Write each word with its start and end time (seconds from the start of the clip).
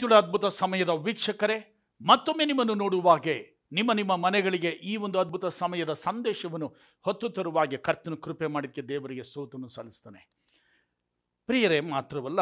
ತುಳ 0.00 0.14
ಅದ್ಭುತ 0.14 0.46
ಸಮಯದ 0.46 0.88
ವೀಕ್ಷಕರೇ, 0.88 1.58
ಮತ್ತೊಮ್ಮೆ 2.00 2.44
ನಿಮ್ಮನ್ನು 2.44 2.74
ನೋಡುವಾಗೆ 2.74 3.36
ನಿಮ್ಮ 3.72 3.92
ನಿಮ್ಮ 3.92 4.16
ಮನೆಗಳಿಗೆ 4.16 4.70
ಈ 4.70 4.96
ಒಂದು 4.96 5.18
ಅದ್ಭುತ 5.18 5.46
ಸಮಯದ 5.46 5.92
ಸಂದೇಶವನ್ನು 5.92 6.68
ಹೊತ್ತು 7.04 7.28
ತರುವಾಗೆ 7.28 7.76
ಕರ್ತನ 7.76 8.14
ಕೃಪೆ 8.14 8.46
ಮಾಡಿದ್ದಕ್ಕೆ 8.46 8.82
ದೇವರಿಗೆ 8.82 9.22
ಸೋತನ್ನು 9.22 9.68
ಸಲ್ಲಿಸ್ತಾನೆ 9.68 10.20
ಪ್ರಿಯರೇ, 11.46 11.80
ಮಾತ್ರವಲ್ಲ, 11.80 12.40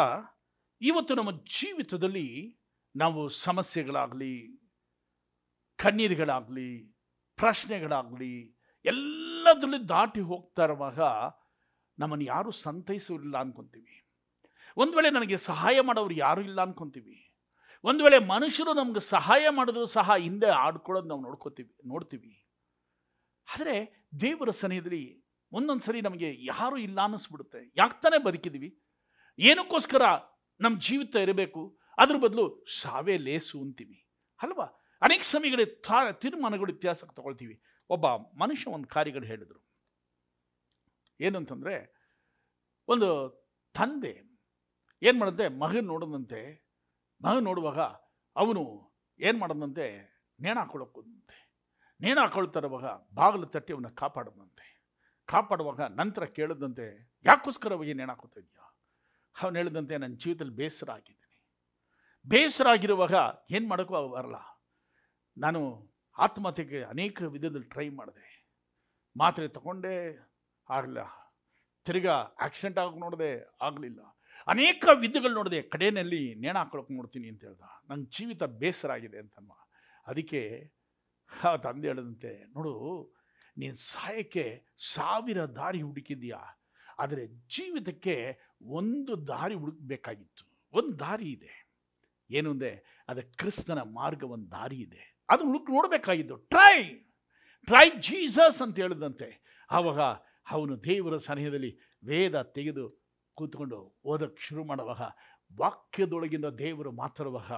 ಇವತ್ತು 0.80 1.14
ನಮ್ಮ 1.14 1.30
ಜೀವಿತದಲ್ಲಿ 1.30 2.29
ನಾವು 2.96 3.29
ಸಮಸ್ಯೆಗಳಾಗಲಿ, 3.29 4.35
ಕಣ್ಣೀರುಗಳಾಗಲಿ, 5.79 6.71
ಪ್ರಶ್ನೆಗಳಾಗಲಿ, 7.37 8.35
ಎಲ್ಲದರಲ್ಲಿ 8.85 9.88
ದಾಟಿ 9.88 10.21
ಹೋಗ್ತಾ 10.21 10.65
ಇರುವಾಗ 10.65 11.01
ನಮ್ಮನ್ನು 11.99 12.25
ಯಾರೂ 12.25 12.51
ಸಂತೈಸೋರಿಲ್ಲ 12.51 13.37
ಅನ್ಕೊತೀವಿ. 13.38 13.95
ಒಂದು 14.77 14.93
ವೇಳೆ 14.93 15.11
ನನಗೆ 15.11 15.37
ಸಹಾಯ 15.37 15.81
ಮಾಡೋರು 15.81 16.15
ಯಾರೂ 16.15 16.41
ಇಲ್ಲ 16.43 16.61
ಅನ್ಕೊಂತೀವಿ. 16.61 17.16
ಒಂದು 17.84 18.05
ವೇಳೆ 18.05 18.19
ಮನುಷ್ಯರು 18.19 18.74
ನಮ್ಗೆ 18.74 19.01
ಸಹಾಯ 19.01 19.48
ಮಾಡಿದ್ರು 19.48 19.87
ಸಹ 19.87 20.16
ಹಿಂದೆ 20.16 20.46
ಆಡ್ಕೊಳ್ಳೋದು 20.46 21.09
ನಾವು 21.09 21.23
ನೋಡ್ಕೋತೀವಿ, 21.23 21.77
ನೋಡ್ತೀವಿ. 21.87 22.46
ಆದರೆ 23.55 24.06
ದೇವರ 24.20 24.50
ಸನಿಹದಲ್ಲಿ 24.50 25.24
ಒಂದೊಂದು 25.52 25.83
ಸರಿ 25.83 26.00
ನಮಗೆ 26.00 26.45
ಯಾರೂ 26.45 26.77
ಇಲ್ಲ 26.77 27.00
ಅನ್ನಿಸ್ಬಿಡುತ್ತೆ. 27.00 27.73
ಯಾಕೆ 27.77 28.02
ತಾನೇ 28.02 28.23
ಬದುಕಿದ್ದೀವಿ 28.23 28.83
ಏನಕ್ಕೋಸ್ಕರ 29.38 30.02
ನಮ್ಮ 30.60 30.80
ಜೀವಿತ 30.80 31.16
ಇರಬೇಕು? 31.16 31.78
ಅದ್ರ 31.98 32.16
ಬದಲು 32.16 32.64
ಸಾವೇ 32.80 33.16
ಲೇಸು 33.16 33.60
ಅಂತೀವಿ. 33.60 34.08
ಅಲ್ವಾ? 34.42 34.64
ಅನೇಕ 35.02 35.22
ಸಮಯಗಳಲ್ಲಿ 35.22 35.77
ತಾ, 35.77 36.11
ತೀರ್ಮಾನಗಳು 36.12 36.72
ಇತಿಹಾಸಕ್ಕೆ 36.72 37.14
ತಗೊಳ್ತೀವಿ. 37.14 37.62
ಒಬ್ಬ 37.91 38.06
ಮನುಷ್ಯ 38.36 38.70
ಒಂದು 38.70 38.88
ಕಾರ್ಯಗಳು 38.88 39.27
ಹೇಳಿದರು. 39.27 39.66
ಏನು 41.20 41.38
ಅಂತಂದರೆ, 41.38 41.97
ಒಂದು 42.88 43.08
ತಂದೆ 43.74 44.41
ಏನು 45.02 45.19
ಮಾಡುತ್ತೆ 45.19 45.48
ಮಗನ 45.48 45.86
ನೋಡದಂತೆ 45.86 46.66
ಮಗನ 47.25 47.45
ನೋಡುವಾಗ 47.45 47.79
ಅವನು 48.37 48.91
ಏನು 49.20 49.38
ಮಾಡದಂತೆ? 49.38 50.16
ನೇಣು 50.41 50.61
ಹಾಕೊಳ್ಳೋಕ್ಕಂತೆ 50.61 51.56
ನೇಣು 52.00 52.20
ಹಾಕೊಳ್ತಾರವಾಗ 52.20 52.84
ಬಾಗಿಲು 53.14 53.47
ತಟ್ಟಿ 53.47 53.73
ಅವನ್ನ 53.73 53.89
ಕಾಪಾಡದಂತೆ 53.89 54.77
ಕಾಪಾಡುವಾಗ 55.27 55.81
ನಂತರ 55.81 56.25
ಕೇಳದಂತೆ 56.25 57.17
ಯಾಕೋಸ್ಕರವಾಗಿ 57.25 57.95
ನೇಣ 57.95 58.08
ಹಾಕೋತಾ 58.08 58.41
ಇದೆಯಾ? 58.41 58.77
ಅವನು 59.42 59.56
ಹೇಳಿದಂತೆ 59.56 59.97
ನನ್ನ 59.97 60.17
ಜೀವಿತದಲ್ಲಿ 60.17 60.56
ಬೇಸರ 60.56 60.91
ಆಗಿದ್ದೀನಿ 60.91 61.45
ಬೇಸರ 62.28 62.67
ಆಗಿರುವಾಗ 62.69 63.14
ಏನು 63.51 63.69
ಮಾಡೋಕ್ಕೂ 63.69 64.08
ಬರಲ್ಲ. 64.08 64.34
ನಾನು 65.39 65.91
ಆತ್ಮಹತ್ಯೆಗೆ 66.19 66.84
ಅನೇಕ 66.84 67.23
ವಿಧದಲ್ಲಿ 67.23 67.67
ಟ್ರೈ 67.67 67.89
ಮಾಡಿದೆ. 67.89 68.47
ಮಾತ್ರೆ 69.17 69.48
ತಗೊಂಡೆ 69.48 70.27
ಆಗಲಿಲ್ಲ. 70.70 71.33
ತಿರ್ಗಾ 71.84 72.12
ಆಕ್ಸಿಡೆಂಟ್ 72.12 72.78
ಆಗಿ 72.78 72.98
ನೋಡಿದೆ 72.98 73.56
ಆಗಲಿಲ್ಲ. 73.62 74.16
ಅನೇಕ 74.52 74.84
ವಿಧಗಳು 75.05 75.34
ನೋಡಿದೆ, 75.34 75.61
ಕಡೆಯಲ್ಲಿ 75.75 76.22
ನೇಣ 76.42 76.56
ಹಾಕೊಳಕ್ಕೆ 76.58 76.94
ನೋಡ್ತೀನಿ 76.94 77.28
ಅಂತ 77.33 77.42
ಹೇಳ್ದ. 77.48 77.64
ನನ್ನ 77.89 78.02
ಜೀವಿತ 78.16 78.42
ಬೇಸರ 78.61 78.91
ಆಗಿದೆ 78.97 79.19
ಅಂತಮ್ಮ. 79.25 79.52
ಅದಕ್ಕೆ 80.06 80.42
ಆ 81.30 81.50
ತಂದೆ 81.64 81.89
ಹೇಳದಂತೆ, 81.91 82.33
ನೋಡು, 82.55 82.74
ನೀನು 83.56 83.77
ಸಾಯಕ್ಕೆ 83.92 84.44
ಸಾವಿರ 84.92 85.41
ದಾರಿ 85.58 85.80
ಹುಡುಕಿದೀಯಾ 85.83 86.41
ಆದರೆ 87.02 87.22
ಜೀವಿತಕ್ಕೆ 87.55 88.14
ಒಂದು 88.78 89.12
ದಾರಿ 89.33 89.56
ಹುಡುಕಬೇಕಾಗಿತ್ತು. 89.62 90.44
ಒಂದು 90.74 90.92
ದಾರಿ 90.98 91.28
ಇದೆ. 91.36 91.55
ಏನು 92.30 92.48
ಅಂದರೆ, 92.50 92.70
ಅದು 93.08 93.22
ಕ್ರಿಸ್ತನ 93.41 93.80
ಮಾರ್ಗ 93.98 94.24
ಒಂದು 94.34 94.48
ದಾರಿ 94.50 94.78
ಇದೆ. 94.86 95.02
ಅದು 95.33 95.42
ಹುಡುಕ್ 95.48 95.70
ನೋಡಬೇಕಾಗಿದ್ದು. 95.70 96.36
ಟ್ರೈ 96.52 96.77
ಟ್ರೈ 97.69 97.86
ಜೀಸಸ್ 98.06 98.61
ಅಂತ 98.64 98.77
ಹೇಳಿದಂತೆ. 98.84 99.28
ಆವಾಗ 99.70 100.00
ಅವನು 100.55 100.72
ದೇವರ 100.84 101.17
ಸನಿಹದಲ್ಲಿ 101.28 101.70
ವೇದ 102.05 102.42
ತೆಗೆದು 102.56 102.84
ಕೂತ್ಕೊಂಡು 103.37 103.98
ಓದಕ್ಕೆ 104.05 104.42
ಶುರು 104.42 104.65
ಮಾಡುವಾಗ 104.65 105.01
ವಾಕ್ಯದೊಳಗಿಂದ 105.56 106.45
ದೇವರು 106.45 106.92
ಮಾತಾಡುವಾಗ 106.92 107.53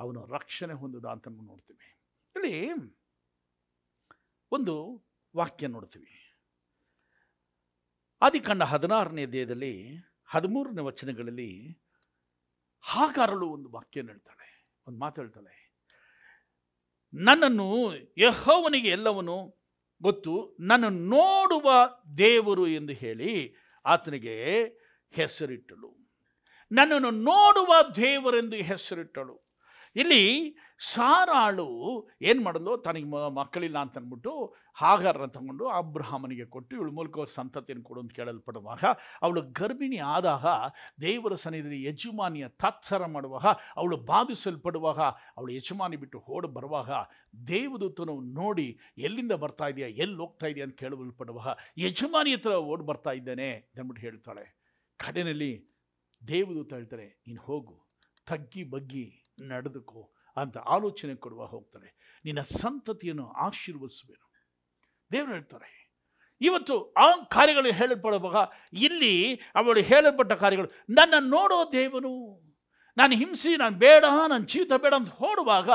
ಅವನು 0.00 0.26
ರಕ್ಷಣೆ 0.26 0.72
ಹೊಂದದ 0.72 1.04
ಅಂತ 1.08 1.28
ನೋಡ್ತೀವಿ. 1.28 1.96
ಇಲ್ಲಿ 2.36 2.68
ಒಂದು 4.52 5.04
ವಾಕ್ಯ 5.36 5.66
ನೋಡ್ತೀವಿ. 5.66 6.14
ಆದಿಕಾಂಡ 8.22 8.62
ಹದಿನಾರನೇ 8.62 9.26
ದೇಹದಲ್ಲಿ 9.26 9.96
ಹದಿಮೂರನೇ 10.26 10.82
ವಚನಗಳಲ್ಲಿ 10.82 11.80
ಹಾಕಾರಳು 12.80 13.48
ಒಂದು 13.48 13.70
ವಾಕ್ಯ 13.70 14.00
ಹೇಳ್ತಾಳೆ. 14.02 14.68
ಒಂದು 14.86 14.98
ಮಾತು 14.98 15.20
ಹೇಳ್ತಾಳೆ. 15.20 15.54
ನನ್ನನ್ನು 17.14 17.96
ಯಹೋವನಿಗೆ 18.18 18.88
ಎಲ್ಲವನು 18.88 19.54
ಗೊತ್ತು, 20.02 20.56
ನನ್ನನ್ನು 20.60 20.98
ನೋಡುವ 20.98 21.70
ದೇವರು 22.18 22.68
ಎಂದು 22.68 22.92
ಹೇಳಿ 22.92 23.54
ಆತನಿಗೆ 23.84 24.34
ಹೆಸರಿಟ್ಟಳು. 25.10 26.08
ನನ್ನನ್ನು 26.72 27.10
ನೋಡುವ 27.10 27.74
ದೇವರೆಂದು 27.96 28.56
ಹೆಸರಿಟ್ಟಳು. 28.56 29.48
ಇಲ್ಲಿ 29.96 30.56
ಸಾರಾಳು 30.78 31.66
ಏನು 32.22 32.44
ಮಾಡಲು, 32.44 32.76
ತನಗೆ 32.76 33.04
ಮಕ್ಕಳಿಲ್ಲ 33.34 33.78
ಅಂತ 33.78 33.96
ಅಂದ್ಬಿಟ್ಟು 33.96 34.54
ಹಾಗಾರನ 34.74 35.26
ತಗೊಂಡು 35.26 35.68
ಅಬ್ರಹಾಮನಿಗೆ 35.68 36.44
ಕೊಟ್ಟು 36.44 36.76
ಇವಳು 36.76 36.92
ಮೂಲಕ 36.92 37.18
ಸಂತತಿಯನ್ನು 37.28 37.84
ಕೊಡು 37.84 38.00
ಅಂತ 38.00 38.12
ಕೇಳಲ್ಪಡುವಾಗ 38.12 38.84
ಅವಳು 39.22 39.42
ಗರ್ಭಿಣಿ 39.42 39.98
ಆದಾಗ 39.98 40.46
ದೇವರ 41.00 41.34
ಸನ್ನಿಧಿ 41.34 41.84
ಯಜಮಾನಿಯ 41.84 42.48
ತಾತ್ಸಾರ 42.48 43.06
ಮಾಡುವಾಗ, 43.06 43.46
ಅವಳು 43.76 43.96
ಬಾಧಿಸಲ್ಪಡುವಾಗ, 43.96 45.00
ಅವಳು 45.36 45.52
ಯಜಮಾನಿ 45.52 45.96
ಬಿಟ್ಟು 45.96 46.24
ಓಡಿ 46.28 46.48
ಬರುವಾಗ 46.48 46.90
ದೇವದೂತನು 47.46 48.20
ನೋಡಿ, 48.20 48.78
ಎಲ್ಲಿಂದ 48.98 49.32
ಬರ್ತಾ 49.32 49.68
ಇದೆಯಾ, 49.68 49.88
ಎಲ್ಲಿ 49.88 50.16
ಹೋಗ್ತಾ 50.16 50.46
ಇದೆಯಾ 50.46 50.66
ಅಂತ 50.66 50.78
ಕೇಳಲ್ಪಡುವಾಗ 50.78 51.56
ಯಜಮಾನಿ 51.78 52.34
ಹತ್ರ 52.34 52.50
ಓಡಿ 52.50 52.84
ಬರ್ತಾ 52.84 53.10
ಇದ್ದೇನೆ 53.10 53.50
ಅಂದ್ಬಿಟ್ಟು 53.52 54.00
ಹೇಳ್ತಾಳೆ. 54.00 54.57
ಕಡೆಯಲ್ಲಿ 55.00 55.52
ದೇವದೂತ 56.22 56.72
ಹೇಳ್ತಾರೆ, 56.72 57.06
ನೀನು 57.26 57.40
ಹೋಗು, 57.42 57.74
ತಗ್ಗಿ 58.26 58.62
ಬಗ್ಗಿ 58.72 59.06
ನಡೆದುಕೋ 59.50 60.02
ಅಂತ 60.36 60.56
ಆಲೋಚನೆ 60.74 61.14
ಕೊಡುವ 61.14 61.46
ಹೋಗ್ತಾರೆ. 61.46 61.88
ನಿನ್ನ 62.24 62.40
ಸಂತತಿಯನ್ನು 62.62 63.26
ಆಶೀರ್ವದಿಸುವೆನು. 63.46 64.26
ದೇವರು 65.10 65.32
ಹೇಳ್ತಾರೆ, 65.32 65.70
ಇವತ್ತು 66.40 66.74
ಆ 67.02 67.06
ಕಾರ್ಯಗಳು 67.34 67.68
ಹೇಳಲ್ಪಡುವಾಗ 67.78 68.40
ಇಲ್ಲಿ 68.86 69.14
ಅವಳು 69.54 69.80
ಹೇಳಲ್ಪಟ್ಟ 69.90 70.32
ಕಾರ್ಯಗಳು, 70.42 70.68
ನನ್ನ 70.90 71.14
ನೋಡೋ 71.34 71.58
ದೇವನು, 71.72 72.12
ನಾನು 72.96 73.14
ಹಿಂಸಿ, 73.16 73.50
ನಾನು 73.56 73.76
ಬೇಡ, 73.78 74.04
ನನ್ನ 74.32 74.44
ಜೀವಿತ 74.44 74.72
ಬೇಡ 74.84 74.94
ಅಂತ 74.94 75.12
ಹೋಡುವಾಗ 75.20 75.70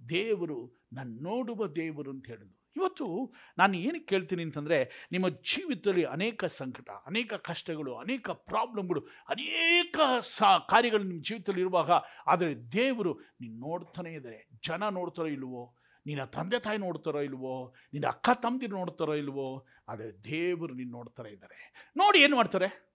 ದೇವರು 0.00 0.58
ನನ್ನ 0.92 1.12
ನೋಡುವ 1.22 1.66
ದೇವರು 1.76 2.10
ಅಂತ 2.10 2.26
ಹೇಳಿದ್ರು. 2.26 2.58
ಇವತ್ತು 2.76 3.34
ನಾನು 3.58 3.76
ಏನು 3.76 4.06
ಕೇಳ್ತೀನಿ 4.06 4.42
ಅಂತಂದರೆ, 4.42 5.08
ನಿಮ್ಮ 5.12 5.28
ಜೀವಿತದಲ್ಲಿ 5.28 6.04
ಅನೇಕ 6.04 6.44
ಸಂಕಟ, 6.44 6.90
ಅನೇಕ 6.90 7.34
ಕಷ್ಟಗಳು, 7.34 7.96
ಅನೇಕ 7.96 8.30
ಪ್ರಾಬ್ಲಮ್ಗಳು, 8.30 9.00
ಅನೇಕ 9.28 9.96
ಸಾ 10.20 10.58
ಕಾರ್ಯಗಳು 10.58 11.02
ನಿಮ್ಮ 11.02 11.22
ಜೀವಿತದಲ್ಲಿ 11.22 11.60
ಇರುವಾಗ, 11.60 11.90
ಆದರೆ 12.26 12.72
ದೇವರು 12.72 13.14
ನೀನು 13.14 13.60
ನೋಡ್ತಾನೇ 13.60 14.10
ಇದ್ದಾರೆ. 14.10 14.48
ಜನ 14.66 14.88
ನೋಡ್ತಾರೋ 14.88 15.28
ಇಲ್ವೋ? 15.28 15.76
ನಿನ್ನ 16.06 16.24
ತಂದೆ 16.24 16.60
ತಾಯಿ 16.60 16.78
ನೋಡ್ತಾರೋ 16.78 17.20
ಇಲ್ವೋ? 17.20 17.74
ನಿನ್ನ 17.92 18.06
ಅಕ್ಕ 18.06 18.28
ತಮ್ಮದಿರು 18.42 18.76
ನೋಡ್ತಾರೋ 18.76 19.14
ಇಲ್ವೋ? 19.14 19.66
ಆದರೆ 19.88 20.24
ದೇವರು 20.24 20.74
ನೀನು 20.74 20.90
ನೋಡ್ತಾರೆ 20.90 21.30
ಇದ್ದಾರೆ. 21.30 21.90
ನೋಡಿ 21.96 22.20
ಏನು 22.20 22.36
ಮಾಡ್ತಾರೆ? 22.36 22.94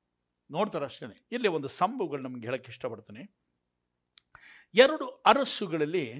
ನೋಡ್ತಾರೆ 0.52 0.86
ಅಷ್ಟೇ 0.86 1.28
ಇಲ್ಲಿ 1.32 1.48
ಒಂದು 1.48 1.68
ಸಂಭವಗಳು 1.68 2.22
ನಮ್ಗೆ 2.22 2.48
ಹೇಳಕ್ಕೆ 2.48 2.72
ಇಷ್ಟಪಡ್ತೀನಿ. 2.72 3.36
ಎರಡು 4.74 5.06
ಅರಸುಗಳಲ್ಲಿ 5.06 6.14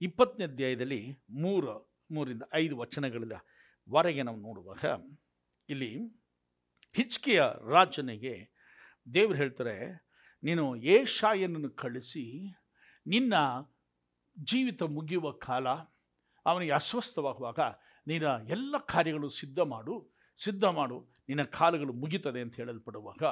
ಇಪ್ಪತ್ತನೇ 0.00 0.44
ಅಧ್ಯಾಯದಲ್ಲಿ 0.44 1.18
ಮೂರು 1.30 1.89
ಮೂರಿಂದ 2.10 2.44
ಐದು 2.54 2.74
ವಚನಗಳಿಂದ 2.82 3.36
ವರೆಗೆ 3.88 4.22
ನಾವು 4.28 4.38
ನೋಡುವಾಗ 4.46 4.84
ಇಲ್ಲಿ 5.68 5.90
ಹಿಚ್ಕಿಯ 6.98 7.40
ರಾಜನಿಗೆ 7.74 8.34
ದೇವರು 9.14 9.38
ಹೇಳ್ತಾರೆ, 9.42 9.76
ನೀನು 10.42 10.64
ಏಷಾಯನನ್ನು 10.94 11.70
ಕಳಿಸಿ 11.82 12.24
ನಿನ್ನ 13.06 13.34
ಜೀವಿತ 14.36 14.82
ಮುಗಿಯುವ 14.96 15.30
ಕಾಲ 15.46 15.68
ಅವನಿಗೆ 16.46 16.72
ಅಸ್ವಸ್ಥವಾಗುವಾಗ 16.72 17.60
ನಿನ್ನ 18.06 18.28
ಎಲ್ಲ 18.56 18.74
ಕಾರ್ಯಗಳು 18.92 19.28
ಸಿದ್ಧ 19.40 19.60
ಮಾಡು 19.72 19.94
ಸಿದ್ಧ 20.38 20.64
ಮಾಡು, 20.78 20.98
ನಿನ್ನ 21.28 21.42
ಕಾಲಗಳು 21.58 21.92
ಮುಗಿತದೆ 22.02 22.40
ಅಂತ 22.44 22.54
ಹೇಳಲ್ಪಡುವಾಗ 22.56 23.22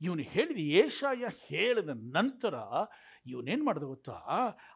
ಇವನು 0.00 0.22
ಹೇಳಿದ 0.34 0.60
ಏಷಾಯ 0.82 1.24
ಹೇಳಿದ 1.48 1.92
ನಂತರ 2.16 2.54
ಇವನೇನು 3.26 3.64
ಮಾಡಿದ 3.64 3.82
ಗೊತ್ತಾ? 3.82 4.12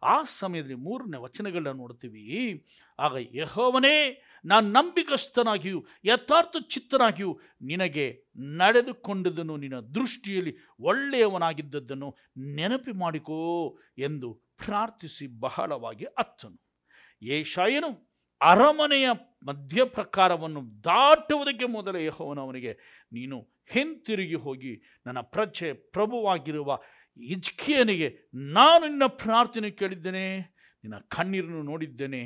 ಆ 0.02 0.22
ಸಮಯದಲ್ಲಿ 0.22 0.74
ಮೂರನೇ 0.74 1.16
ವಚನಗಳನ್ನ 1.16 1.78
ನೋಡ್ತೀವಿ. 1.78 2.66
ಆಗ 2.98 3.12
ಯಹೋವನೇ, 3.34 4.22
ನಾನು 4.44 4.68
ನಂಬಿಕಸ್ಥನಾಗಿಯೂ, 4.68 5.86
ಯಥಾರ್ಥ 6.04 6.56
ಚಿತ್ತನಾಗಿಯೂ 6.68 7.40
ನಿನಗೆ 7.62 8.24
ನಡೆದುಕೊಂಡದನ್ನು 8.36 9.56
ನಿನ್ನ 9.56 9.80
ದೃಷ್ಟಿಯಲ್ಲಿ 9.80 10.56
ಒಳ್ಳೆಯವನಾಗಿದ್ದದ್ದನ್ನು 10.80 12.16
ನೆನಪಿ 12.38 12.92
ಮಾಡಿಕೋ 12.92 13.78
ಎಂದು 13.98 14.34
ಪ್ರಾರ್ಥಿಸಿ 14.34 15.26
ಬಹಳವಾಗಿ 15.26 16.04
ಅತ್ತನು. 16.04 16.60
ಏಷಾಯನು 17.22 18.10
ಅರಮನೆಯ 18.40 19.08
ಮಧ್ಯ 19.46 19.84
ಪ್ರಕಾರವನ್ನು 19.84 20.84
ದಾಟುವುದಕ್ಕೆ 20.84 21.64
ಮೊದಲೇ 21.64 22.04
ಯಹೋವನು 22.04 22.40
ಅವನಿಗೆ, 22.40 22.72
ನೀನು 23.12 23.48
ಹಿಂತಿರುಗಿ 23.70 24.34
ಹೋಗಿ, 24.34 25.00
ನನ್ನ 25.06 25.20
ಪ್ರಜೆ 25.20 25.72
ಪ್ರಭುವಾಗಿರುವ 25.72 26.80
ಇಜ್ಕಿಯನಿಗೆ 27.16 28.08
ನಾನು 28.34 28.86
ನಿನ್ನ 28.86 29.06
ಪ್ರಾರ್ಥನೆ 29.06 29.70
ಕೇಳಿದ್ದೇನೆ, 29.70 30.24
ನಿನ್ನ 30.84 30.98
ಕಣ್ಣೀರನ್ನು 30.98 31.62
ನೋಡಿದ್ದೇನೆ 31.62 32.22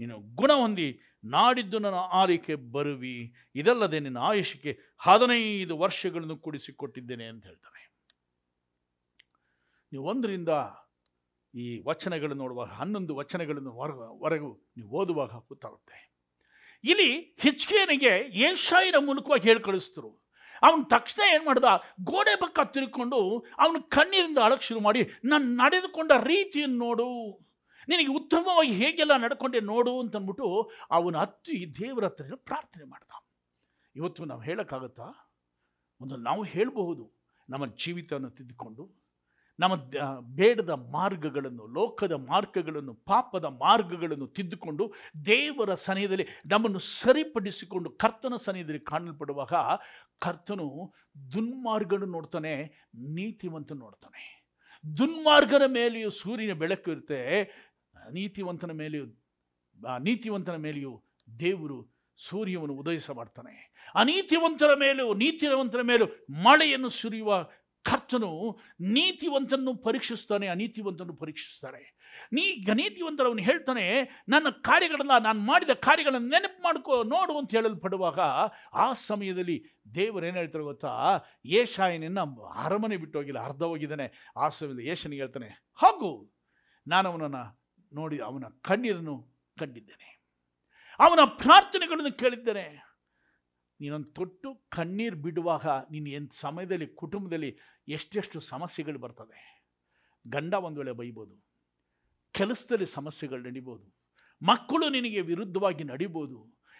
ನಿನ್ನ 0.00 0.14
ಗುಣ 0.34 0.50
ಹೊಂದಿ, 0.52 0.88
ನಾಡಿದ್ದು 1.24 1.78
ನನ್ನ 1.78 1.94
ಆರೈಕೆ 1.94 2.54
ಬರುವಿ, 2.54 3.34
ಇದಲ್ಲದೆ 3.54 4.00
ನಿನ್ನ 4.00 4.18
ಆಯುಷಕ್ಕೆ 4.18 4.72
ಹದಿನೈದು 4.98 5.78
ವರ್ಷಗಳನ್ನು 5.78 6.36
ಕೂಡಿಸಿಕೊಟ್ಟಿದ್ದೇನೆ 6.36 7.26
ಅಂತ 7.26 7.46
ಹೇಳ್ತಾರೆ. 7.46 7.82
ನೀವು 9.92 10.04
ಒಂದರಿಂದ 10.04 10.48
ಈ 11.54 11.82
ವಚನಗಳನ್ನು 11.86 12.42
ನೋಡುವಾಗ, 12.42 12.68
ಹನ್ನೊಂದು 12.68 13.16
ವಚನಗಳನ್ನು 13.16 13.72
ವರೆಗೂ 14.20 14.50
ನೀವು 14.76 14.90
ಓದುವಾಗ 14.90 15.28
ಗೊತ್ತಾಗುತ್ತೆ. 15.28 15.98
ಇಲ್ಲಿ 16.84 17.10
ಹಿಚ್ಕೇನಿಗೆ 17.40 18.12
ಏಷಾಯಿನ 18.48 18.94
ಮೂಲಕವಾಗಿ 18.98 19.48
ಹೇಳಿ 19.48 19.62
ಕಳಿಸ್ತರು 19.62 20.10
ಅವನು 20.62 20.84
ತಕ್ಷಣ 20.84 21.22
ಏನು 21.34 21.44
ಮಾಡ್ದ? 21.44 21.64
ಗೋಡೆ 22.04 22.36
ಪಕ್ಕ 22.36 22.60
ತಿರ್ಕೊಂಡು 22.60 23.46
ಅವನು 23.58 23.82
ಕಣ್ಣೀರಿಂದ 23.82 24.38
ಅಳಕ್ಕೆ 24.38 24.66
ಶುರು 24.66 24.80
ಮಾಡಿ, 24.80 25.10
ನಾನು 25.24 25.44
ನಡೆದುಕೊಂಡ 25.44 26.12
ರೀತಿಯನ್ನು 26.12 26.78
ನೋಡು. 26.78 27.08
ನಿನಗೆ 27.88 28.12
ಉತ್ತಮವಾಗಿ 28.12 28.72
ಹೇಗೆಲ್ಲ 28.72 29.16
ನಡ್ಕೊಂಡೆ 29.16 29.60
ನೋಡು 29.60 30.00
ಅಂತಂದ್ಬಿಟ್ಟು 30.00 30.70
ಅವನು 30.90 31.18
ಹತ್ತಿ 31.18 31.74
ದೇವರ 31.80 32.04
ಹತ್ರ 32.04 32.34
ಪ್ರಾರ್ಥನೆ 32.34 32.84
ಮಾಡ್ದ. 32.84 33.10
ಇವತ್ತು 33.96 34.24
ನಾವು 34.24 34.40
ಹೇಳೋಕ್ಕಾಗತ್ತಾ? 34.40 35.08
ಒಂದು 36.00 36.16
ನಾವು 36.16 36.42
ಹೇಳಬಹುದು, 36.42 37.20
ನಮ್ಮ 37.48 37.66
ಜೀವಿತವನ್ನು 37.66 38.30
ತಿದ್ದುಕೊಂಡು. 38.30 38.99
ನಮ್ಮ 39.62 39.74
ಬೇಡದ 40.38 40.72
ಮಾರ್ಗಗಳನ್ನು, 40.96 41.64
ಲೋಕದ 41.78 42.14
ಮಾರ್ಗಗಳನ್ನು, 42.30 42.94
ಪಾಪದ 43.10 43.46
ಮಾರ್ಗಗಳನ್ನು 43.64 44.28
ತಿದ್ದುಕೊಂಡು 44.36 44.84
ದೇವರ 45.30 45.74
ಸನಿಹದಲ್ಲಿ 45.86 46.26
ನಮ್ಮನ್ನು 46.52 46.82
ಸರಿಪಡಿಸಿಕೊಂಡು 47.00 47.90
ಕರ್ತನ 48.04 48.34
ಸನಿಹದಲ್ಲಿ 48.46 48.82
ಕಾಣಲ್ಪಡುವಾಗ 48.92 49.54
ಕರ್ತನು 50.26 50.68
ದುನ್ಮಾರ್ಗನು 51.34 52.08
ನೋಡ್ತಾನೆ 52.16 52.54
ನೀತಿವಂತ 53.16 53.72
ನೋಡ್ತಾನೆ. 53.84 54.24
ದುನ್ಮಾರ್ಗನ 54.84 55.64
ಮೇಲೆಯೂ 55.78 56.10
ಸೂರ್ಯನ 56.22 56.54
ಬೆಳಕು 56.62 56.88
ಇರುತ್ತೆ, 56.94 57.20
ನೀತಿವಂತನ 58.16 58.72
ಮೇಲೆಯೂ 58.82 59.06
ನೀತಿವಂತನ 60.06 60.56
ಮೇಲೆಯೂ 60.66 60.92
ದೇವರು 61.28 61.78
ಸೂರ್ಯವನ್ನು 62.18 62.74
ಉದಯಿಸ 62.82 63.10
ಮಾಡ್ತಾನೆ 63.18 63.54
ಅನೀತಿವಂತರ 64.00 64.70
ಮೇಲೂ 64.82 65.04
ನೀತಿವಂತರ 65.20 65.80
ಮೇಲೂ 65.90 66.06
ಮಳೆಯನ್ನು 66.46 66.90
ಸುರಿಯುವ 66.98 67.30
ಕರ್ತನು 67.84 68.58
ನೀತಿವಂತನನ್ನು 68.80 69.74
ಪರೀಕ್ಷಿಸ್ತಾನೆ 69.74 70.46
ಅನೀತಿವಂತನ್ನು 70.46 71.14
ಪರೀಕ್ಷಿಸ್ತಾರೆ. 71.14 72.00
ನೀ 72.32 72.42
ಅನೀತಿವಂತರ 72.42 73.26
ಅವನು 73.26 73.42
ಹೇಳ್ತಾನೆ, 73.42 74.02
ನನ್ನ 74.28 74.48
ಕಾರ್ಯಗಳನ್ನ 74.50 75.10
ನಾನು 75.20 75.40
ಮಾಡಿದ 75.40 75.70
ಕಾರ್ಯಗಳನ್ನು 75.70 76.28
ನೆನಪು 76.28 76.62
ಮಾಡ್ಕೋ, 76.62 77.02
ನೋಡು 77.02 77.38
ಅಂತ 77.38 77.50
ಹೇಳಲ್ಪಡುವಾಗ 77.50 78.18
ಆ 78.74 78.92
ಸಮಯದಲ್ಲಿ 78.92 79.64
ದೇವರು 79.94 80.26
ಏನು 80.26 80.36
ಹೇಳ್ತಾರೆ 80.36 80.64
ಗೊತ್ತಾ? 80.64 81.18
ಏಷಾಯನನ್ನ 81.44 82.20
ಅರಮನೆ 82.54 82.96
ಬಿಟ್ಟು 82.96 83.18
ಹೋಗಿಲ್ಲ, 83.18 83.44
ಅರ್ಧ 83.44 83.62
ಹೋಗಿದ್ದಾನೆ. 83.62 84.32
ಆ 84.36 84.48
ಸಮಯದಲ್ಲಿ 84.48 84.88
ಏಷನಿಗೆ 84.88 85.22
ಹೇಳ್ತಾನೆ, 85.22 85.70
ಹಾಗೂ, 85.74 86.32
ನಾನು 86.86 87.10
ಅವನನ್ನು 87.10 87.60
ನೋಡಿ 87.94 88.18
ಅವನ 88.18 88.44
ಕಣ್ಣೀರನ್ನು 88.62 89.42
ಕಂಡಿದ್ದೇನೆ. 89.58 90.20
ಅವನ 90.98 91.18
ಪ್ರಾರ್ಥನೆಗಳನ್ನು 91.24 92.18
ಕೇಳಿದ್ದೇನೆ. 92.18 92.89
ನೀನೊಂದು 93.82 94.08
ತೊಟ್ಟು 94.18 94.48
ಕಣ್ಣೀರು 94.76 95.18
ಬಿಡುವಾಗ 95.26 95.66
ನೀನು 95.92 96.08
ಎಂಥ 96.18 96.32
ಸಮಯದಲ್ಲಿ, 96.46 96.86
ಕುಟುಂಬದಲ್ಲಿ 97.00 97.50
ಎಷ್ಟೆಷ್ಟು 97.96 98.38
ಸಮಸ್ಯೆಗಳು 98.52 98.98
ಬರ್ತದೆ. 99.04 99.40
ಗಂಡ 100.24 100.54
ಒಂದು 100.66 100.80
ವೇಳೆ 100.80 100.92
ಬೈಬೋದು, 101.00 101.34
ಕೆಲಸದಲ್ಲಿ 102.34 102.88
ಸಮಸ್ಯೆಗಳು 102.98 103.42
ನಡಿಬೋದು, 103.48 103.86
ಮಕ್ಕಳು 104.42 104.86
ನಿನಗೆ 104.96 105.20
ವಿರುದ್ಧವಾಗಿ 105.30 105.84
ನಡಿಬೋದು, 105.92 106.38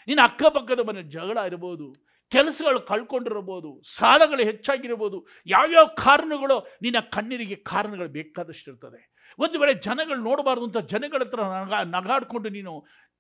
ನಿನ್ನ 0.08 0.20
ಅಕ್ಕಪಕ್ಕದ 0.30 0.82
ಮನೆ 0.88 1.02
ಜಗಳ 1.16 1.38
ಇರ್ಬೋದು, 1.50 1.86
ಕೆಲಸಗಳು 2.32 2.80
ಕಳ್ಕೊಂಡಿರ್ಬೋದು 2.90 3.70
ಸಾಲಗಳು 3.98 4.42
ಹೆಚ್ಚಾಗಿರ್ಬೋದು 4.50 5.18
ಯಾವ್ಯಾವ 5.54 5.86
ಕಾರಣಗಳು 6.04 6.56
ನಿನ್ನ 6.84 6.98
ಕಣ್ಣೀರಿಗೆ 7.16 7.56
ಕಾರಣಗಳು 7.72 8.10
ಬೇಕಾದಷ್ಟು 8.18 8.68
ಇರ್ತದೆ. 8.72 9.00
ಒಂದು 9.38 9.56
ವೇಳೆ 9.60 9.74
ಜನಗಳು 9.86 10.20
ನೋಡಬಾರ್ದು 10.28 10.64
ಅಂತ 10.68 10.80
ಜನಗಳ 10.92 11.22
ಹತ್ರ 11.26 11.40
ನಗ, 11.54 11.80
ನಗಾಡ್ಕೊಂಡು 11.96 12.48
ನೀನು 12.56 12.72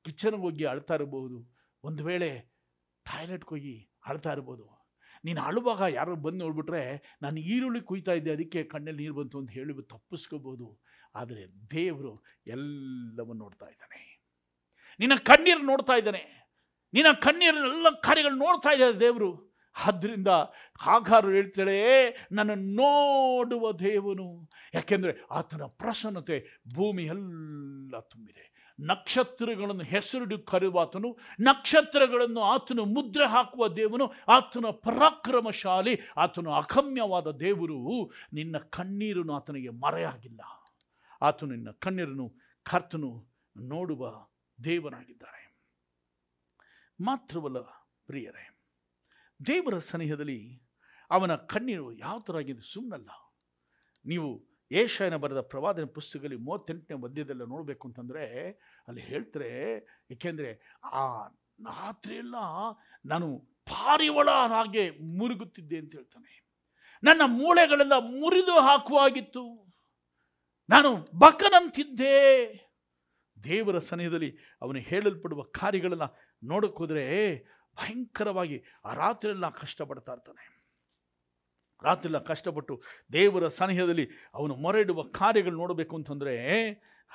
ಕಿಚನ್ಗೆ 0.06 0.42
ಹೋಗಿ 0.46 0.64
ಅಳ್ತಾ 0.72 0.94
ಇರಬಹುದು 0.98 1.38
ಒಂದು 1.84 2.04
ವೇಳೆ 2.08 2.30
ಟಾಯ್ಲೆಟ್ಗೆ 3.04 3.48
ಹೋಗಿ 3.48 3.90
ಅಳ್ತಾ 4.06 4.32
ಇರ್ಬೋದು. 4.32 4.80
ನೀನು 5.24 5.40
ಅಳುವಾಗ 5.42 5.80
ಯಾರೋ 5.92 6.16
ಬಂದು 6.16 6.44
ನೋಡ್ಬಿಟ್ರೆ 6.44 7.16
ನಾನು 7.22 7.40
ಈರುಳ್ಳಿ 7.40 7.80
ಕುಯ್ತಾ 7.80 8.12
ಇದ್ದೆ, 8.12 8.32
ಅದಕ್ಕೆ 8.32 8.64
ಕಣ್ಣಲ್ಲಿ 8.64 9.02
ನೀರು 9.02 9.14
ಬಂತು 9.14 9.38
ಅಂತ 9.38 9.50
ಹೇಳಿ 9.50 9.88
ತಪ್ಪಿಸ್ಕೋಬೋದು. 9.88 10.80
ಆದರೆ 11.14 11.70
ದೇವರು 11.70 12.24
ಎಲ್ಲವನ್ನು 12.46 13.34
ನೋಡ್ತಾ 13.34 13.66
ಇದ್ದಾನೆ. 13.66 14.22
ನಿನ್ನ 15.00 15.14
ಕಣ್ಣೀರು 15.14 15.62
ನೋಡ್ತಾ 15.62 15.92
ಇದ್ದಾನೆ. 15.92 16.50
ನಿನ್ನ 16.92 17.12
ಕಣ್ಣೀರಿನೆಲ್ಲ 17.12 17.86
ಕಾರ್ಯಗಳು 18.02 18.36
ನೋಡ್ತಾ 18.36 18.70
ಇದ್ದಾರೆ 18.70 19.00
ದೇವರು. 19.00 19.50
ಆದ್ದರಿಂದ 19.86 20.28
ಹಾಗಾರು 20.80 21.28
ಹೇಳ್ತಾಳೆ, 21.28 22.10
ನನ್ನ 22.32 22.50
ನೋಡುವ 22.54 23.72
ದೇವನು. 23.72 24.50
ಯಾಕೆಂದರೆ 24.74 25.12
ಆತನ 25.30 25.62
ಪ್ರಸನ್ನತೆ 25.62 26.64
ಭೂಮಿ 26.74 27.04
ಎಲ್ಲ 27.04 27.98
ತುಂಬಿದೆ. 27.98 28.49
ನಕ್ಷತ್ರಗಳನ್ನು 28.80 29.82
ಹೆಸರಿಡು 29.82 30.38
ಕರೆಯುವಾತನು 30.38 31.18
ನಕ್ಷತ್ರಗಳನ್ನು 31.40 32.40
ಆತನು 32.40 32.84
ಮುದ್ರೆ 32.84 33.28
ಹಾಕುವ 33.28 33.68
ದೇವನು, 33.68 34.12
ಆತನ 34.28 34.64
ಪರಾಕ್ರಮಶಾಲಿ, 34.70 35.98
ಆತನು 36.16 36.52
ಅಗಮ್ಯವಾದ 36.52 37.30
ದೇವರು. 37.30 38.12
ನಿನ್ನ 38.32 38.58
ಕಣ್ಣೀರನ್ನು 38.58 39.32
ಆತನಿಗೆ 39.32 39.68
ಮರೆಯಾಗಿಲ್ಲ. 39.68 40.40
ಆತನು 41.22 41.50
ನಿನ್ನ 41.50 41.70
ಕಣ್ಣೀರನ್ನು 41.70 42.34
ಕರ್ತನು 42.62 43.26
ನೋಡುವ 43.56 44.26
ದೇವನಾಗಿದ್ದಾರೆ. 44.64 45.56
ಮಾತ್ರವಲ್ಲ 47.00 47.58
ಪ್ರಿಯರೇ, 48.06 48.58
ದೇವರ 49.46 49.78
ಸನಿಹದಲ್ಲಿ 49.78 50.62
ಅವನ 51.10 51.34
ಕಣ್ಣೀರು 51.34 51.92
ಯಾವ 51.92 52.20
ಥರ 52.20 52.36
ಆಗಿದೆ 52.36 52.72
ಸುಮ್ಮನಲ್ಲ 52.72 53.10
ನೀವು 54.06 54.49
ಏಷಾಯನ 54.72 55.16
ಬರೆದ 55.16 55.40
ಪ್ರವಾದನ 55.40 55.84
ಪುಸ್ತಕದಲ್ಲಿ 55.84 56.36
ಮೂವತ್ತೆಂಟನೇ 56.36 56.96
ಮಧ್ಯದಲ್ಲಿ 56.96 57.48
ನೋಡಬೇಕು 57.48 57.88
ಅಂತಂದರೆ, 57.88 58.50
ಅಲ್ಲಿ 58.88 59.00
ಹೇಳ್ತಾರೆ, 59.00 59.76
ಏಕೆಂದರೆ 60.10 60.78
ಆ 60.84 61.26
ರಾತ್ರಿಯೆಲ್ಲ 61.66 62.34
ನಾನು 63.06 63.38
ಪಾರಿವಳ 63.38 64.28
ಹಾಗೆ 64.30 64.90
ಮುರುಗುತ್ತಿದ್ದೆ 64.90 65.78
ಅಂತ 65.78 65.92
ಹೇಳ್ತಾನೆ. 65.94 66.50
ನನ್ನ 67.04 67.20
ಮೂಳೆಗಳೆಲ್ಲ 67.26 67.92
ಮುರಿದು 67.98 68.60
ಹಾಕುವಾಗಿತ್ತು 68.60 69.74
ನಾನು 70.70 71.08
ಬಕನಂತಿದ್ದೆ. 71.18 72.16
ದೇವರ 73.44 73.78
ಸನಿಹದಲ್ಲಿ 73.78 74.38
ಅವನು 74.62 74.78
ಹೇಳಲ್ಪಡುವ 74.78 75.42
ಕಾರ್ಯಗಳನ್ನು 75.42 76.18
ನೋಡೋಕ್ಕೋದ್ರೆ 76.44 77.38
ಭಯಂಕರವಾಗಿ 77.76 78.64
ಆ 78.84 78.94
ರಾತ್ರಿಯೆಲ್ಲ 78.94 79.48
ಕಷ್ಟಪಡ್ತಾ 79.48 80.12
ಇರ್ತಾನೆ. 80.12 80.59
ರಾತ್ರಿಯೆಲ್ಲ 81.82 82.24
ಕಷ್ಟಪಟ್ಟು 82.24 82.82
ದೇವರ 83.12 83.48
ಸನಿಹದಲ್ಲಿ 83.48 84.08
ಅವನು 84.34 84.54
ಮೊರೆ 84.54 84.80
ಇಡುವ 84.80 85.02
ಕಾರ್ಯಗಳು 85.02 85.56
ನೋಡಬೇಕು 85.56 85.96
ಅಂತಂದರೆ, 85.96 86.68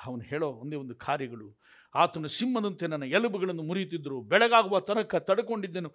ಅವನು 0.06 0.22
ಹೇಳೋ 0.22 0.48
ಒಂದೇ 0.48 0.76
ಒಂದು 0.76 0.94
ಕಾರ್ಯಗಳು, 0.94 1.58
ಆತನ 1.94 2.26
ಸಿಂಹದಂತೆ 2.26 2.86
ನನ್ನ 2.86 3.02
ಎಲುಬುಗಳನ್ನು 3.02 3.62
ಮುರಿಯುತ್ತಿದ್ದರು, 3.62 4.20
ಬೆಳಗಾಗುವ 4.20 4.80
ತನಕ 4.80 5.14
ತಡ್ಕೊಂಡಿದ್ದೆನು. 5.14 5.94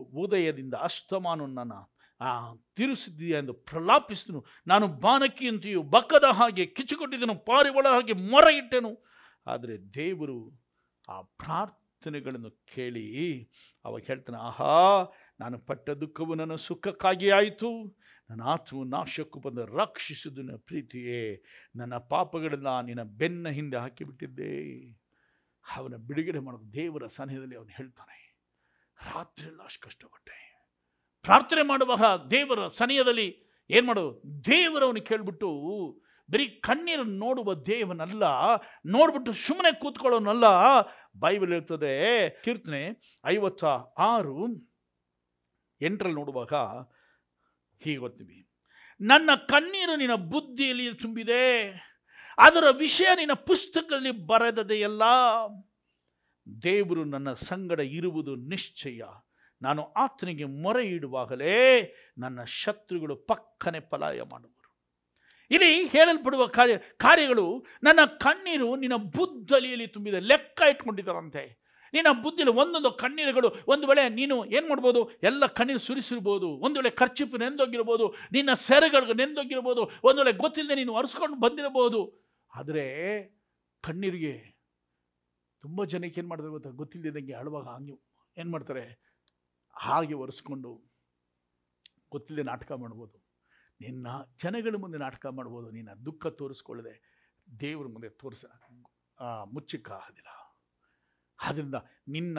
ಉದಯದಿಂದ 0.00 0.74
ಅಸ್ತಮಾನ 0.74 1.40
ನನ್ನ, 1.40 1.72
ಆ, 2.20 2.54
ತಿರುಸಿದ್ದೀಯ 2.54 3.34
ಎಂದು 3.38 3.52
ಪ್ರಲಾಪಿಸಿದನು. 3.52 4.44
ನಾನು 4.66 4.88
ಬಾನಕಿಯಂತೆಯೂ 4.88 5.82
ಬಕ್ಕದ 5.82 6.24
ಹಾಗೆ 6.32 6.66
ಕಿಚ್ಚುಕೊಟ್ಟಿದ್ದನು 6.66 7.34
ಪಾರಿವಳ 7.34 7.86
ಹಾಗೆ 7.88 8.12
ಮೊರ 8.12 8.44
ಇಟ್ಟೆನು 8.48 9.04
ಆದರೆ 9.46 9.94
ದೇವರು 9.94 10.62
ಆ 11.08 11.22
ಪ್ರಾರ್ಥನೆಗಳನ್ನು 11.22 12.50
ಕೇಳಿ 12.50 13.48
ಅವಾಗ 13.84 14.02
ಹೇಳ್ತಾನೆ, 14.06 14.38
ಆಹಾ, 14.38 15.12
ನಾನು 15.40 15.58
ಪಟ್ಟ 15.58 15.90
ದುಃಖವು 15.90 16.34
ನನ್ನ 16.34 16.54
ಸುಖಕ್ಕಾಗಿ 16.54 17.30
ಆಯಿತು. 17.30 17.96
ನನ್ನ 18.30 18.42
ಆತ್ಮ 18.52 18.84
ನಾಶಕ್ಕೂ 18.88 19.38
ಬಂದು 19.40 19.62
ರಕ್ಷಿಸಿದ 19.78 20.38
ನನ್ನ 20.38 20.58
ಪ್ರೀತಿಯೇ, 20.68 21.22
ನನ್ನ 21.76 21.94
ಪಾಪಗಳನ್ನ 22.12 22.70
ನಿನ್ನ 22.86 23.02
ಬೆನ್ನ 23.20 23.48
ಹಿಂದೆ 23.48 23.76
ಹಾಕಿಬಿಟ್ಟಿದ್ದೆ. 23.76 24.52
ಅವನ 25.64 25.96
ಬಿಡುಗಡೆ 26.08 26.40
ಮಾಡೋದು 26.46 26.66
ದೇವರ 26.74 27.06
ಸನಿಹದಲ್ಲಿ 27.16 27.56
ಅವನು 27.56 27.72
ಹೇಳ್ತಾನೆ, 27.78 28.18
ರಾತ್ರಿ 28.98 29.46
ಎಲ್ಲ 29.46 29.60
ಅಷ್ಟು 29.62 29.82
ಕಷ್ಟಪಟ್ಟೆ. 29.86 30.38
ಪ್ರಾರ್ಥನೆ 31.24 31.62
ಮಾಡುವಾಗ 31.62 32.04
ದೇವರ 32.30 32.66
ಸನಿಹದಲ್ಲಿ 32.78 33.28
ಏನು 33.70 33.86
ಮಾಡೋದು? 33.86 34.10
ದೇವರವನು 34.44 35.02
ಕೇಳಿಬಿಟ್ಟು, 35.02 35.50
ಬರೀ 36.28 36.46
ಕಣ್ಣೀರನ್ನು 36.66 37.16
ನೋಡುವ 37.18 37.54
ದೇವನಲ್ಲ, 37.66 38.24
ನೋಡ್ಬಿಟ್ಟು 38.86 39.32
ಸುಮ್ಮನೆ 39.46 39.70
ಕೂತ್ಕೊಳ್ಳೋನಲ್ಲ, 39.80 40.46
ಬೈಬಲ್ 41.18 41.52
ಇರ್ತದೆ 41.52 41.94
ಕೀರ್ತನೆ 42.44 42.82
ಐವತ್ತ 43.26 43.64
ಆರು, 44.10 44.38
ಎಂಟರಲ್ಲಿ 45.80 46.18
ನೋಡುವಾಗ 46.20 46.54
ಹೀಗೆ 47.80 47.96
ಓದ್ತೀವಿ. 47.96 48.48
ನನ್ನ 49.00 49.30
ಕಣ್ಣೀರು 49.48 49.96
ನಿನ್ನ 49.96 50.14
ಬುದ್ಧಿಯಲ್ಲಿ 50.14 50.94
ತುಂಬಿದೆ. 50.94 51.70
ಅದರ 52.38 52.64
ವಿಷಯ 52.70 53.06
ನಿನ್ನ 53.14 53.32
ಪುಸ್ತಕದಲ್ಲಿ 53.32 54.10
ಬರೆದದೆಯಲ್ಲ 54.10 55.02
ದೇವರು 56.62 57.04
ನನ್ನ 57.04 57.32
ಸಂಗಡ 57.32 57.80
ಇರುವುದು 57.80 58.36
ನಿಶ್ಚಯ. 58.36 59.02
ನಾನು 59.62 59.92
ಆತನಿಗೆ 59.92 60.44
ಮೊರೆ 60.44 60.86
ಇಡುವಾಗಲೇ 60.86 61.94
ನನ್ನ 62.18 62.44
ಶತ್ರುಗಳು 62.44 63.16
ಪಕ್ಕನೆ 63.16 63.80
ಪಲಾಯ 63.80 64.22
ಮಾಡುವರು. 64.22 64.76
ಇಲ್ಲಿ 65.50 65.86
ಹೇಳಲ್ಪಡುವ 65.86 66.46
ಕಾರ್ಯ 66.46 66.78
ಕಾರ್ಯಗಳು 66.96 67.66
ನನ್ನ 67.82 68.04
ಕಣ್ಣೀರು 68.04 68.76
ನಿನ್ನ 68.76 68.96
ಬುದ್ಧಲಿಯಲ್ಲಿ 68.96 69.86
ತುಂಬಿದೆ. 69.86 70.20
ಲೆಕ್ಕ 70.20 70.62
ಇಟ್ಕೊಂಡಿದ್ದಾರಂತೆ. 70.70 71.63
ನಿನ್ನ 71.94 72.10
ಬುದ್ಧಿಲಿ 72.24 72.52
ಒಂದೊಂದು 72.62 72.90
ಕಣ್ಣೀರುಗಳು, 73.02 73.48
ಒಂದು 73.72 73.84
ವೇಳೆ 73.90 74.02
ನೀನು 74.18 74.36
ಏನು 74.56 74.66
ಮಾಡ್ಬೋದು? 74.70 75.00
ಎಲ್ಲ 75.28 75.46
ಕಣ್ಣೀರು 75.58 75.82
ಸುರಿಸಿರ್ಬೋದು. 75.88 76.48
ಒಂದು 76.66 76.76
ವೇಳೆ 76.80 76.92
ಖರ್ಚಿಪ್ಪು 77.00 77.36
ನೆಂದೋಗಿರ್ಬೋದು, 77.44 78.06
ನಿನ್ನ 78.36 78.52
ಸೆರೆಗಳು 78.66 79.14
ನೆಂದೋಗಿರ್ಬೋದು, 79.22 79.84
ಒಂದು 80.08 80.18
ವೇಳೆ 80.22 80.32
ಗೊತ್ತಿಲ್ಲದೆ 80.44 80.76
ನೀನು 80.80 80.94
ಒರೆಸ್ಕೊಂಡು 81.00 81.38
ಬಂದಿರಬಹುದು 81.44 82.02
ಆದರೆ 82.52 82.84
ಕಣ್ಣೀರಿಗೆ 83.84 84.34
ತುಂಬ 85.62 85.84
ಜನಕ್ಕೆ 85.92 86.20
ಏನು 86.20 86.28
ಮಾಡ್ತಾರೆ 86.30 86.52
ಗೊತ್ತಾ? 86.54 86.70
ಗೊತ್ತಿಲ್ಲದಂಗೆ 86.80 87.34
ಅಳುವಾಗ 87.40 87.66
ಹಂಗೆ, 87.74 87.94
ಏನು 88.36 88.50
ಮಾಡ್ತಾರೆ? 88.54 88.84
ಹಾಗೆ 89.76 90.14
ಒರೆಸ್ಕೊಂಡು 90.22 90.70
ಗೊತ್ತಿಲ್ಲದೆ 92.14 92.44
ನಾಟಕ 92.50 92.72
ಮಾಡ್ಬೋದು. 92.82 93.16
ನಿನ್ನ 93.80 94.06
ಜನಗಳ 94.42 94.76
ಮುಂದೆ 94.82 94.98
ನಾಟಕ 95.04 95.26
ಮಾಡ್ಬೋದು. 95.38 95.68
ನಿನ್ನ 95.76 95.90
ದುಃಖ 96.06 96.26
ತೋರಿಸ್ಕೊಳ್ಳದೆ 96.40 96.94
ದೇವರ 97.60 97.86
ಮುಂದೆ 97.94 98.10
ತೋರಿಸ 98.22 98.44
ಮುಚ್ಚಕ್ಕಾಗೋದಿಲ್ಲ. 99.54 100.30
ಆದ್ದರಿಂದ 101.42 101.74
ನಿನ್ನ 102.08 102.38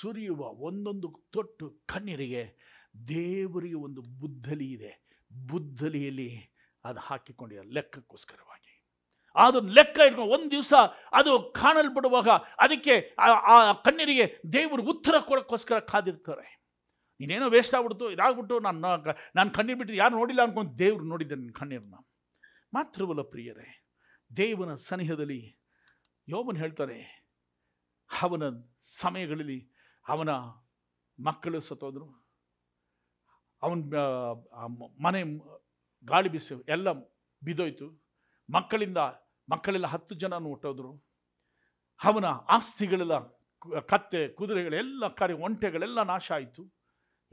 ಸುರಿಯುವ 0.00 0.38
ಒಂದೊಂದು 0.38 1.28
ತೊಟ್ಟು 1.32 1.82
ಕಣ್ಣೀರಿಗೆ 1.86 2.72
ದೇವರಿಗೆ 3.08 3.74
ಒಂದು 3.74 4.02
ಬುದ್ಧಲಿ 4.02 4.72
ಇದೆ. 4.72 5.02
ಬುದ್ಧಲಿಯಲ್ಲಿ 5.48 6.54
ಅದು 6.84 7.00
ಹಾಕಿಕೊಂಡಿದೆ 7.00 7.74
ಲೆಕ್ಕಕ್ಕೋಸ್ಕರವಾಗಿ. 7.74 8.84
ಅದನ್ನು 9.34 9.72
ಲೆಕ್ಕ 9.72 10.00
ಇಟ್ಕೊಂಡು 10.06 10.34
ಒಂದು 10.34 10.50
ದಿವಸ 10.50 10.74
ಅದು 11.12 11.52
ಕಾಣಲ್ಪಡುವಾಗ 11.52 12.28
ಅದಕ್ಕೆ 12.58 13.14
ಆ- 13.18 13.72
ಕಣ್ಣೀರಿಗೆ 13.72 14.42
ದೇವರು 14.52 14.82
ಉತ್ತರ 14.82 15.14
ಕೊಡೋಕ್ಕೋಸ್ಕರ 15.18 15.78
ಕಾದಿರ್ತಾರೆ. 15.78 16.62
ನೀನೇನೋ 17.20 17.50
ವೇಸ್ಟ್ 17.50 17.74
ಆಗ್ಬಿಡ್ತು, 17.74 18.10
ಇದಾಗ್ಬಿಟ್ಟು 18.10 18.60
ನಾನು 18.60 18.78
ನಾನು 19.36 19.50
ಕಣ್ಣೀರು 19.50 19.78
ಬಿಟ್ಟು 19.78 19.94
ಯಾರು 19.94 20.16
ನೋಡಿಲ್ಲ 20.16 20.42
ಅನ್ಕೊಂಡು 20.42 20.78
ದೇವ್ರು 20.78 21.04
ನೋಡಿದ್ದೆ 21.04 21.34
ನಿನ್ನ 21.34 21.50
ಕಣ್ಣೀರನ್ನ. 21.54 21.94
ಮಾತ್ರವಲ್ಲ 22.74 23.22
ಪ್ರಿಯರೇ, 23.22 23.84
ದೇವನ 24.36 24.74
ಸನಿಹದಲ್ಲಿ 24.74 25.58
ಯೋಬನ್ 26.28 26.58
ಹೇಳ್ತಾರೆ 26.58 27.21
ಅವನ 28.20 28.42
ಸಮಯಗಳಲ್ಲಿ 29.00 29.58
ಅವನ 30.08 30.30
ಮಕ್ಕಳು 31.18 31.60
ಸತ್ತೋದ್ರು. 31.60 32.06
ಅವನ 33.62 33.78
ಮನೆ 35.04 35.22
ಗಾಳಿ 36.04 36.28
ಬಿಸಿ, 36.28 36.54
ಎಲ್ಲ 36.68 36.92
ಬಿದ್ದೋಯ್ತು. 37.44 37.86
ಮಕ್ಕಳಿಂದ, 38.48 39.00
ಮಕ್ಕಳೆಲ್ಲ 39.48 39.86
ಹತ್ತು 39.86 40.14
ಜನ 40.14 40.34
ಹುಟ್ಟೋದ್ರು. 40.34 40.92
ಅವನ 42.04 42.24
ಆಸ್ತಿಗಳೆಲ್ಲ, 42.24 43.16
ಕತ್ತೆ, 43.80 44.28
ಕುದುರೆಗಳೆಲ್ಲ, 44.28 45.08
ಕರೆ, 45.08 45.32
ಒಂಟೆಗಳೆಲ್ಲ 45.32 46.02
ನಾಶ 46.02 46.32
ಆಯಿತು. 46.32 46.62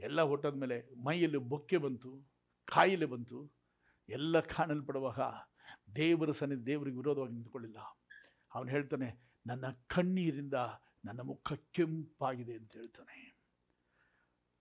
ಎಲ್ಲ 0.00 0.22
ಹುಟ್ಟೋದ್ಮೇಲೆ 0.22 0.76
ಮೈಯಲ್ಲಿ 1.04 1.38
ಬೊಕ್ಕೆ 1.38 1.76
ಬಂತು, 1.76 2.10
ಕಾಯಿಲೆ 2.64 3.06
ಬಂತು. 3.06 3.38
ಎಲ್ಲ 4.08 4.40
ಕಾಣಲ್ಪಡುವಾಗ 4.40 5.20
ದೇವರ 5.96 6.30
ಸನ್ನಿಧಿ 6.30 6.66
ದೇವರಿಗೆ 6.66 6.96
ವಿರೋಧವಾಗಿ 6.96 7.32
ನಿಂತ್ಕೊಳ್ಳಿಲ್ಲ 7.32 7.78
ಅವನು 8.54 8.70
ಹೇಳ್ತಾನೆ 8.70 9.29
ನನ್ನ 9.46 9.64
ಕಣ್ಣೀರಿಂದ 9.86 10.54
ನನ್ನ 11.04 11.20
ಮುಖ 11.20 11.52
ಕೆಂಪಾಗಿದೆ 11.52 12.52
ಅಂತ 12.54 12.72
ಹೇಳ್ತಾನೆ. 12.72 13.38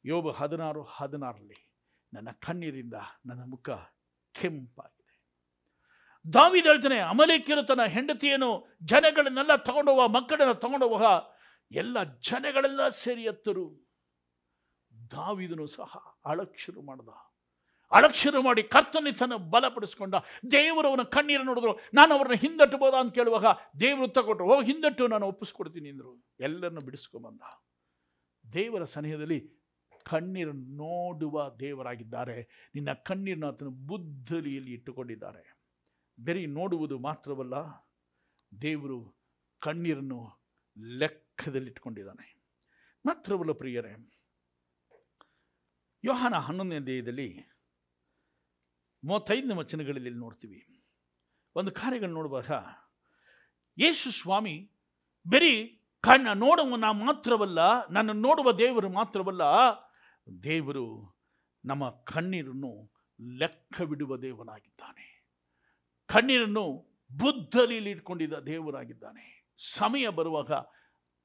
ಯೋಬ 0.06 0.32
ಹದಿನಾರು, 0.32 0.84
ಹದಿನಾರರಲ್ಲಿ 0.84 1.74
ನನ್ನ 2.14 2.32
ಕಣ್ಣೀರಿಂದ 2.32 2.94
ನನ್ನ 3.26 3.42
ಮುಖ 3.46 3.70
ಕೆಂಪಾಗಿದೆ. 4.32 5.00
ದಾವಿದ 6.34 6.66
ಹೇಳ್ತಾನೆ, 6.66 7.00
ಅಮಲೇಕ್ಯರು 7.00 7.64
ತನ್ನ 7.64 7.84
ಹೆಂಡತಿಯನ್ನು 7.84 8.78
ಜನಗಳನ್ನೆಲ್ಲ 8.84 9.56
ತಗೊಂಡೋಗ 9.56 10.00
ಮಕ್ಕಳನ್ನ 10.08 10.52
ತಗೊಂಡೋಗ 10.52 11.02
ಎಲ್ಲ 11.72 12.04
ಜನಗಳೆಲ್ಲ 12.04 12.90
ಸೇರಿ 12.90 13.24
ಎತ್ತರು. 13.24 13.90
ದಾವಿದನು 15.12 15.68
ಸಹ 15.68 15.98
ಅಳಕ್ಷರು 16.26 16.82
ಮಾಡ್ದ. 16.82 17.10
ಅಳಕ್ 17.92 18.16
ಶುರು 18.16 18.42
ಮಾಡಿ 18.42 18.64
ಕರ್ತನಿ 18.64 19.12
ತನ್ನ 19.12 19.36
ಬಲಪಡಿಸ್ಕೊಂಡ. 19.36 20.16
ದೇವರು 20.52 20.88
ಅವನ 20.88 21.04
ಕಣ್ಣೀರು 21.04 21.44
ನೋಡಿದ್ರು. 21.44 21.74
ನಾನು 21.94 22.14
ಅವ್ರನ್ನ 22.14 22.34
ಹಿಂದಟ್ಟಬೋದಾ 22.34 23.00
ಅಂತ 23.00 23.14
ಕೇಳುವಾಗ 23.14 23.46
ದೇವರು 23.80 24.08
ತಗೊಂಡ್ರು 24.08 24.48
ಓ 24.48 24.62
ಹಿಂದಟ್ಟು, 24.62 25.08
ನಾನು 25.08 25.26
ಒಪ್ಪಿಸ್ಕೊಡ್ತೀನಿ 25.26 25.90
ಅಂದರು. 25.90 26.12
ಎಲ್ಲರನ್ನು 26.40 26.82
ಬಿಡಿಸ್ಕೊಂಬಂದ 26.82 27.42
ದೇವರ 28.54 28.84
ಸನಿಹದಲ್ಲಿ 28.86 29.40
ಕಣ್ಣೀರು 30.04 30.54
ನೋಡುವ 30.54 31.56
ದೇವರಾಗಿದ್ದಾರೆ. 31.60 32.70
ನಿನ್ನ 32.76 32.94
ಕಣ್ಣೀರನ್ನು 32.94 33.48
ಆತನು 33.48 33.70
ಬುದ್ಧಲಿಯಲ್ಲಿ 33.70 34.72
ಇಟ್ಟುಕೊಂಡಿದ್ದಾರೆ. 34.72 35.44
ಬರೀ 36.26 36.46
ನೋಡುವುದು 36.46 37.00
ಮಾತ್ರವಲ್ಲ, 37.00 37.56
ದೇವರು 38.62 39.16
ಕಣ್ಣೀರನ್ನು 39.60 40.20
ಲೆಕ್ಕದಲ್ಲಿಟ್ಕೊಂಡಿದ್ದಾನೆ 41.00 42.28
ಮಾತ್ರವಲ್ಲ 43.06 43.52
ಪ್ರಿಯರೇ, 43.52 43.94
ಯೋಹಾನ 46.04 46.36
ಹನ್ನೊಂದನೇ 46.36 46.80
ದೇಹದಲ್ಲಿ 46.80 47.28
ಮೂವತ್ತೈದನೇ 49.04 49.56
ವಚನಗಳಲ್ಲಿ 49.56 50.10
ನೋಡ್ತೀವಿ. 50.10 50.66
ಒಂದು 51.56 51.72
ಕಾರ್ಯಗಳು 51.72 52.10
ನೋಡುವಾಗ 52.10 52.52
ಯೇಸು 53.78 54.12
ಸ್ವಾಮಿ, 54.12 54.72
ಬರೀ 55.28 55.82
ಕಣ್ಣ 56.02 56.28
ನೋಡುವನ 56.34 56.84
ಮಾತ್ರವಲ್ಲ, 56.92 57.88
ನನ್ನ 57.88 58.10
ನೋಡುವ 58.12 58.52
ದೇವರು 58.52 58.90
ಮಾತ್ರವಲ್ಲ, 58.90 59.42
ದೇವರು 60.44 61.16
ನಮ್ಮ 61.66 61.90
ಕಣ್ಣೀರನ್ನು 61.90 62.92
ಲೆಕ್ಕ 63.38 63.82
ಬಿಡುವ 63.82 64.18
ದೇವನಾಗಿದ್ದಾನೆ. 64.18 65.26
ಕಣ್ಣೀರನ್ನು 66.06 66.90
ಬುದ್ಧಲೀಲಿ 67.18 67.90
ಇಟ್ಕೊಂಡಿದ್ದ 67.90 68.34
ದೇವರಾಗಿದ್ದಾನೆ. 68.34 69.48
ಸಮಯ 69.74 70.08
ಬರುವಾಗ 70.08 70.52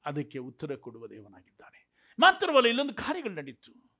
ಅದಕ್ಕೆ 0.05 0.37
ಉತ್ತರ 0.37 0.75
ಕೊಡುವ 0.75 1.07
ದೇವನಾಗಿದ್ದಾನೆ. 1.07 1.87
ಮಾತ್ರವಲ್ಲ, 2.19 2.67
ಇಲ್ಲೊಂದು 2.67 2.93
ಕಾರ್ಯಗಳು 2.93 3.33
ನಡೀತು. 3.33 3.91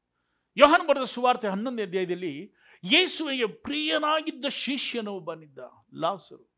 ಯೋಹನ್ 0.58 0.88
ಬರೆದ 0.88 1.04
ಸುವಾರ್ತೆ 1.04 1.48
ಹನ್ನೊಂದನೇ 1.48 1.82
ಅಧ್ಯಾಯದಲ್ಲಿ 1.82 2.54
ಯೇಸುವಿಗೆ 2.92 3.46
ಪ್ರಿಯನಾಗಿದ್ದ 3.46 4.46
ಶಿಷ್ಯನು 4.46 5.20
ಬಂದಿದ್ದ 5.20 5.60
ಲಾಸರು. 5.94 6.56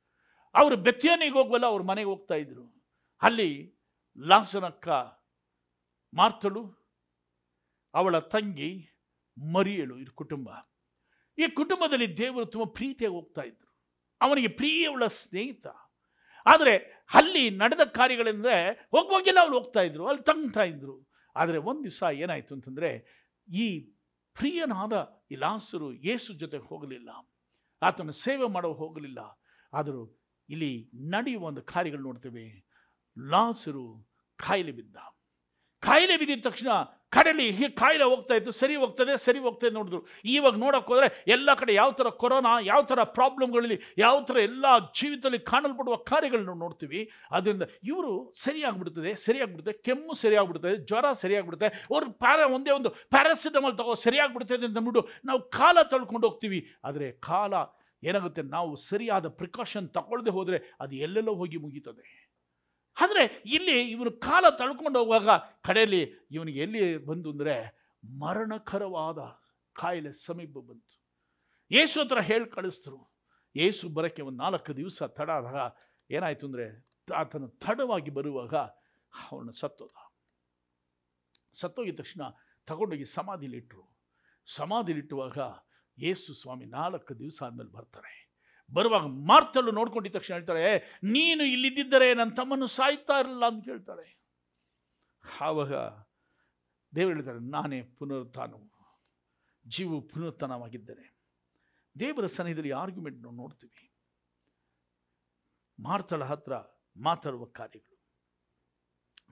ಅವರು 0.55 0.77
ಬೆತ್ತಿಯನಿಗೆ 0.77 1.34
ಹೋಗ್ವಲ್ಲ, 1.34 1.65
ಅವ್ರ 1.65 1.81
ಮನೆಗೆ 1.81 2.10
ಹೋಗ್ತಾ 2.10 2.34
ಇದ್ರು. 2.34 2.86
ಅಲ್ಲಿ 3.22 3.79
ಲಾಸನಕ್ಕ 4.19 4.88
ಮಾರ್ತಳು, 6.13 6.88
ಅವಳ 7.93 8.19
ತಂಗಿ 8.19 8.89
ಮರಿಯಳು 9.53 9.98
ಇದು 9.98 10.12
ಕುಟುಂಬ. 10.12 10.50
ಈ 11.38 11.48
ಕುಟುಂಬದಲ್ಲಿ 11.48 12.17
ದೇವರು 12.17 12.46
ತುಂಬ 12.46 12.65
ಪ್ರೀತಿಯಾಗಿ 12.74 13.15
ಹೋಗ್ತಾ 13.15 13.41
ಇದ್ರು. 13.41 13.77
ಅವನಿಗೆ 14.22 14.48
ಪ್ರಿಯವಳ 14.48 15.07
ಸ್ನೇಹಿತ. 15.07 15.67
ಆದರೆ 16.46 16.77
ಅಲ್ಲಿ 17.13 17.50
ನಡೆದ 17.50 17.81
ಕಾರ್ಯಗಳೆಂದರೆ 17.81 18.88
ಹೋಗುವಾಗೆಲ್ಲ 18.91 19.39
ಅವ್ರು 19.39 19.60
ಹೋಗ್ತಾ 19.60 19.81
ಇದ್ರು, 19.81 20.07
ಅಲ್ಲಿ 20.07 20.24
ತಂಗ್ತಾ 20.24 20.63
ಇದ್ರು. 20.63 21.10
ಆದರೆ 21.36 21.57
ಒಂದು 21.57 21.84
ದಿವಸ 21.84 22.03
ಏನಾಯಿತು 22.13 22.55
ಅಂತಂದರೆ 22.55 22.89
ಈ 23.53 23.79
ಪ್ರಿಯನಾದ 24.34 25.16
ಈ 25.31 25.36
ಲಾಸರು 25.36 25.93
ಯೇಸು 25.93 26.34
ಜೊತೆ 26.34 26.57
ಹೋಗಲಿಲ್ಲ. 26.57 27.10
ಆತನ 27.81 28.10
ಸೇವೆ 28.10 28.48
ಮಾಡೋ 28.48 28.74
ಹೋಗಲಿಲ್ಲ. 28.74 29.39
ಆದರೂ 29.74 30.19
ಇಲ್ಲಿ 30.50 30.91
ನಡೆಯುವ 30.96 31.43
ಒಂದು 31.43 31.62
ಕಾರ್ಯಗಳು 31.62 32.01
ನೋಡ್ತೇವೆ. 32.01 32.65
ಲಾಸರು 33.29 34.07
ಕಾಯಿಲೆ 34.36 34.72
ಬಿದ್ದ. 34.72 34.96
ಕಾಯಿಲೆ 35.88 36.15
ಬಿದ್ದಿದ 36.22 36.44
ತಕ್ಷಣ 36.50 36.70
ಕಡಲಿ 37.15 37.46
ಹೀಗೆ 37.58 37.70
ಕಾಯಿಲೆ 37.82 38.06
ಹೋಗ್ತಾ 38.12 38.34
ಇತ್ತು, 38.38 38.51
ಸರಿ 38.60 38.75
ಹೋಗ್ತದೆ 38.82 39.13
ಸರಿ 39.25 39.39
ಹೋಗ್ತದೆ 39.44 39.70
ನೋಡಿದ್ರು. 39.75 40.00
ಇವಾಗ 40.34 40.56
ನೋಡೋಕೆ 40.63 40.89
ಹೋದರೆ 40.91 41.08
ಎಲ್ಲ 41.36 41.50
ಕಡೆ 41.62 41.72
ಯಾವ 41.77 41.91
ಥರ 42.00 42.08
ಕೊರೋನಾ, 42.22 42.51
ಯಾವ 42.72 42.82
ಥರ 42.89 43.03
ಪ್ರಾಬ್ಲಮ್ಗಳಲ್ಲಿ, 43.17 43.77
ಯಾವ 44.03 44.15
ಥರ 44.29 44.38
ಎಲ್ಲ 44.50 44.65
ಜೀವಿತದಲ್ಲಿ 45.00 45.39
ಕಾಣಲ್ಪಡುವ 45.51 45.96
ಕಾರ್ಯಗಳನ್ನು 46.12 46.56
ನೋಡ್ತೀವಿ. 46.63 47.01
ಅದರಿಂದ 47.36 47.67
ಇವರು 47.91 48.12
ಸರಿಯಾಗ್ಬಿಡ್ತದೆ 48.46 49.13
ಸರಿಯಾಗ್ಬಿಡುತ್ತೆ 49.27 49.75
ಕೆಮ್ಮು 49.88 50.15
ಸರಿಯಾಗ್ಬಿಡುತ್ತೆ 50.24 50.74
ಜ್ವರ 50.91 51.06
ಸರಿಯಾಗ್ಬಿಡುತ್ತೆ. 51.24 51.70
ಅವ್ರು 51.94 52.12
ಪ್ಯಾರ 52.25 52.39
ಒಂದೇ 52.58 52.74
ಒಂದು 52.79 52.91
ಪ್ಯಾರಾಸಿಟಮಾಲ್ 53.15 53.77
ತಗೋ 53.82 53.96
ಸರಿಯಾಗ್ಬಿಡ್ತದೆ 54.06 54.65
ಅಂತ 54.70 54.77
ಅಂದ್ಬಿಟ್ಟು 54.82 55.03
ನಾವು 55.32 55.41
ಕಾಲ 55.60 55.77
ತಳ್ಕೊಂಡು 55.94 56.25
ಹೋಗ್ತೀವಿ. 56.29 56.62
ಆದರೆ 56.89 57.10
ಕಾಲ 57.32 57.53
ಏನಾಗುತ್ತೆ? 58.03 58.41
ನಾವು 58.56 58.72
ಸರಿಯಾದ 58.89 59.27
ಪ್ರಿಕಾಷನ್ 59.41 59.86
ತಗೊಳ್ಳದೆ 59.96 60.32
ಹೋದರೆ 60.36 60.58
ಅದು 60.84 60.96
ಎಲ್ಲೆಲ್ಲೋ 61.06 61.34
ಹೋಗಿ 61.39 61.58
ಮುಗೀತದೆ. 61.63 62.03
ಆದರೆ 62.98 63.44
ಇಲ್ಲಿ 63.46 63.92
ಇವನು 63.92 64.12
ಕಾಲ 64.12 64.46
ತಳ್ಕೊಂಡು 64.50 65.00
ಹೋಗುವಾಗ 65.00 65.30
ಕಡೆಯಲ್ಲಿ 65.62 66.27
ಇವನಿಗೆ 66.32 66.60
ಎಲ್ಲಿ 66.60 66.98
ಬಂತು 66.98 67.30
ಅಂದರೆ 67.32 67.56
ಮರಣಕರವಾದ 68.04 69.20
ಕಾಯಿಲೆ 69.75 70.12
ಸಮೀಪ 70.12 70.58
ಬಂತು. 70.58 70.96
ಯೇಸು 71.72 72.04
ಹತ್ರ 72.04 72.20
ಹೇಳಿ 72.22 72.50
ಕಳಿಸ್ತರು 72.50 73.00
ಯೇಸು 73.56 73.89
ಬರೋಕ್ಕೆ 73.89 74.22
ಒಂದು 74.22 74.38
ನಾಲ್ಕು 74.38 74.75
ದಿವಸ 74.75 75.04
ತಡ 75.04 75.30
ಆದಾಗ 75.30 75.60
ಏನಾಯಿತು 76.12 76.46
ಅಂದರೆ 76.48 76.66
ಆತನ 77.16 77.46
ತಡವಾಗಿ 77.46 78.10
ಬರುವಾಗ 78.10 78.56
ಅವನು 79.13 79.51
ಸತ್ತೋದ. 79.51 79.96
ಸತ್ತೋಗಿದ 81.54 81.96
ತಕ್ಷಣ 81.96 82.22
ತಗೊಂಡೋಗಿ 82.68 83.06
ಸಮಾಧಿಲಿಟ್ಟರು 83.06 83.86
ಸಮಾಧಿಲಿಟ್ಟುವಾಗ 84.46 85.38
ಯೇಸು 86.00 86.34
ಸ್ವಾಮಿ 86.34 86.66
ನಾಲ್ಕು 86.66 87.20
ದಿವಸ 87.20 87.44
ಆದಮೇಲೆ 87.44 87.72
ಬರ್ತಾರೆ. 87.72 88.26
ಬರುವಾಗ 88.74 89.01
ಮಾರ್ತಳು 89.01 89.71
ನೋಡ್ಕೊಂಡಿದ್ದ 89.71 90.15
ತಕ್ಷಣ 90.15 90.33
ಹೇಳ್ತಾಳೆ 90.33 90.97
ನೀನು 91.03 91.43
ಇಲ್ಲಿದ್ದರೆ 91.43 92.13
ನನ್ನ 92.13 92.33
ತಮ್ಮನ್ನು 92.33 92.67
ಸಾಯ್ತಾ 92.67 93.19
ಇರಲಿಲ್ಲ 93.19 93.45
ಅಂತ 93.45 93.65
ಕೇಳ್ತಾಳೆ 93.65 94.17
ಆವಾಗ 95.39 95.74
ದೇವರು 96.95 97.15
ಹೇಳ್ತಾರೆ 97.15 97.39
ನಾನೇ 97.39 97.81
ಪುನರುತ್ಥಾನವು, 97.81 98.67
ಜೀವ 99.67 100.00
ಪುನರುತ್ಥಾನವಾಗಿದ್ದೇನೆ 100.00 101.17
ದೇವರ 102.00 102.25
ಸನ್ನಿಧಿಯಲ್ಲಿ 102.25 102.71
ಆರ್ಗ್ಯುಮೆಂಟ್ 102.71 103.24
ನಾವು 103.24 103.36
ನೋಡ್ತೀವಿ. 103.36 103.91
ಮಾರ್ತಳ 105.79 106.24
ಹತ್ರ 106.24 106.53
ಮಾತಾಡುವ 106.97 107.45
ಕಾರ್ಯಗಳು. 107.45 107.97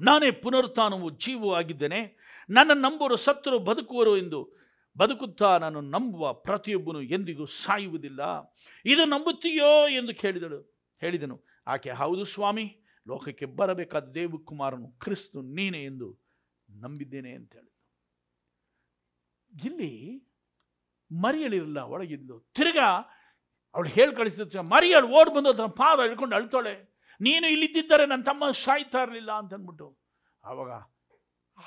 ನಾನೇ 0.02 0.32
ಪುನರುತ್ಥಾನವು 0.32 1.10
ಜೀವವಾಗಿದ್ದೇನೆ 1.10 2.00
ನನ್ನ 2.50 2.72
ನಂಬುವರು 2.74 3.16
ಸತ್ತರು 3.16 3.60
ಬದುಕುವರು 3.60 4.18
ಎಂದು 4.18 4.65
ಬದುಕುತ್ತಾ 4.98 5.58
ನಾನು 5.58 5.82
ನಂಬುವ 5.82 6.34
ಪ್ರತಿಯೊಬ್ಬನು 6.34 7.02
ಎಂದಿಗೂ 7.02 7.46
ಸಾಯುವುದಿಲ್ಲ. 7.46 8.22
ಇದು 8.86 9.06
ನಂಬುತ್ತೀಯೋ 9.06 9.88
ಎಂದು 9.88 10.14
ಕೇಳಿದಳು. 10.14 10.60
ಹೇಳಿದನು, 11.02 11.44
ಆಕೆ 11.68 11.92
ಹೌದು 11.92 12.26
ಸ್ವಾಮಿ, 12.26 12.84
ಲೋಕಕ್ಕೆ 13.08 13.46
ಬರಬೇಕಾದ 13.46 14.06
ದೇವಕುಮಾರನು 14.12 14.88
ಕ್ರಿಸ್ತು 14.92 15.42
ನೀನೆ 15.42 15.84
ಎಂದು 15.84 16.08
ನಂಬಿದ್ದೇನೆ 16.70 17.32
ಅಂತ 17.32 17.54
ಹೇಳಿದಳು 17.54 17.74
ಇಲ್ಲಿ 19.66 19.94
ಮರಿಯಳಿರಲ್ಲ 21.12 21.78
ಒಳಗಿದ್ಲು 21.78 22.40
ತಿರ್ಗಾ, 22.54 22.90
ಅವಳು 23.76 23.90
ಹೇಳಿ 23.90 24.16
ಕಳಿಸಿದ 24.16 24.56
ಮರಿಯಳು 24.56 25.08
ಓಡ್ 25.08 25.30
ಬಂದು 25.36 25.54
ತನ್ನ 25.54 25.68
ಪಾದ 25.68 26.00
ಹಿಡ್ಕೊಂಡು 26.00 26.36
ಅಳ್ತಾಳೆ. 26.36 26.74
ನೀನು 27.22 27.48
ಇಲ್ಲಿದ್ದಿದ್ದರೆ 27.48 28.06
ನನ್ನ 28.06 28.24
ತಮ್ಮ 28.24 28.52
ಸಾಯ್ತಾ 28.52 29.00
ಇರಲಿಲ್ಲ 29.04 29.32
ಅಂತ 29.32 29.54
ಅಂದ್ಬಿಟ್ಟು 29.54 29.98
ಆವಾಗ 30.44 30.72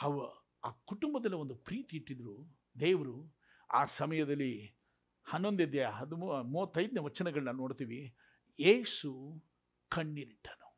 ಅವ 0.03 0.25
ಆ 0.65 0.71
ಕುಟುಂಬದಲ್ಲಿ 0.85 1.37
ಒಂದು 1.37 1.55
ಪ್ರೀತಿ 1.55 1.97
ಇಟ್ಟಿದ್ರು. 1.97 2.58
ದೇವರು 2.81 3.39
ಆ 3.75 3.85
ಸಮಯದಲ್ಲಿ 3.85 4.79
ಹನ್ನೊಂದನೇ 5.25 5.83
ಹದಿಮೂ, 5.83 6.43
ಮೂವತ್ತೈದನೇ 6.43 7.01
ವಚನಗಳನ್ನ 7.01 7.51
ನೋಡ್ತೀವಿ. 7.51 8.17
ಏಸು 8.59 9.45
ಕಣ್ಣೀರಿಟ್ಟನು. 9.89 10.77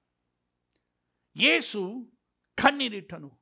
ಯೇಸು 1.37 2.13
ಕಣ್ಣೀರಿಟ್ಟನು. 2.55 3.41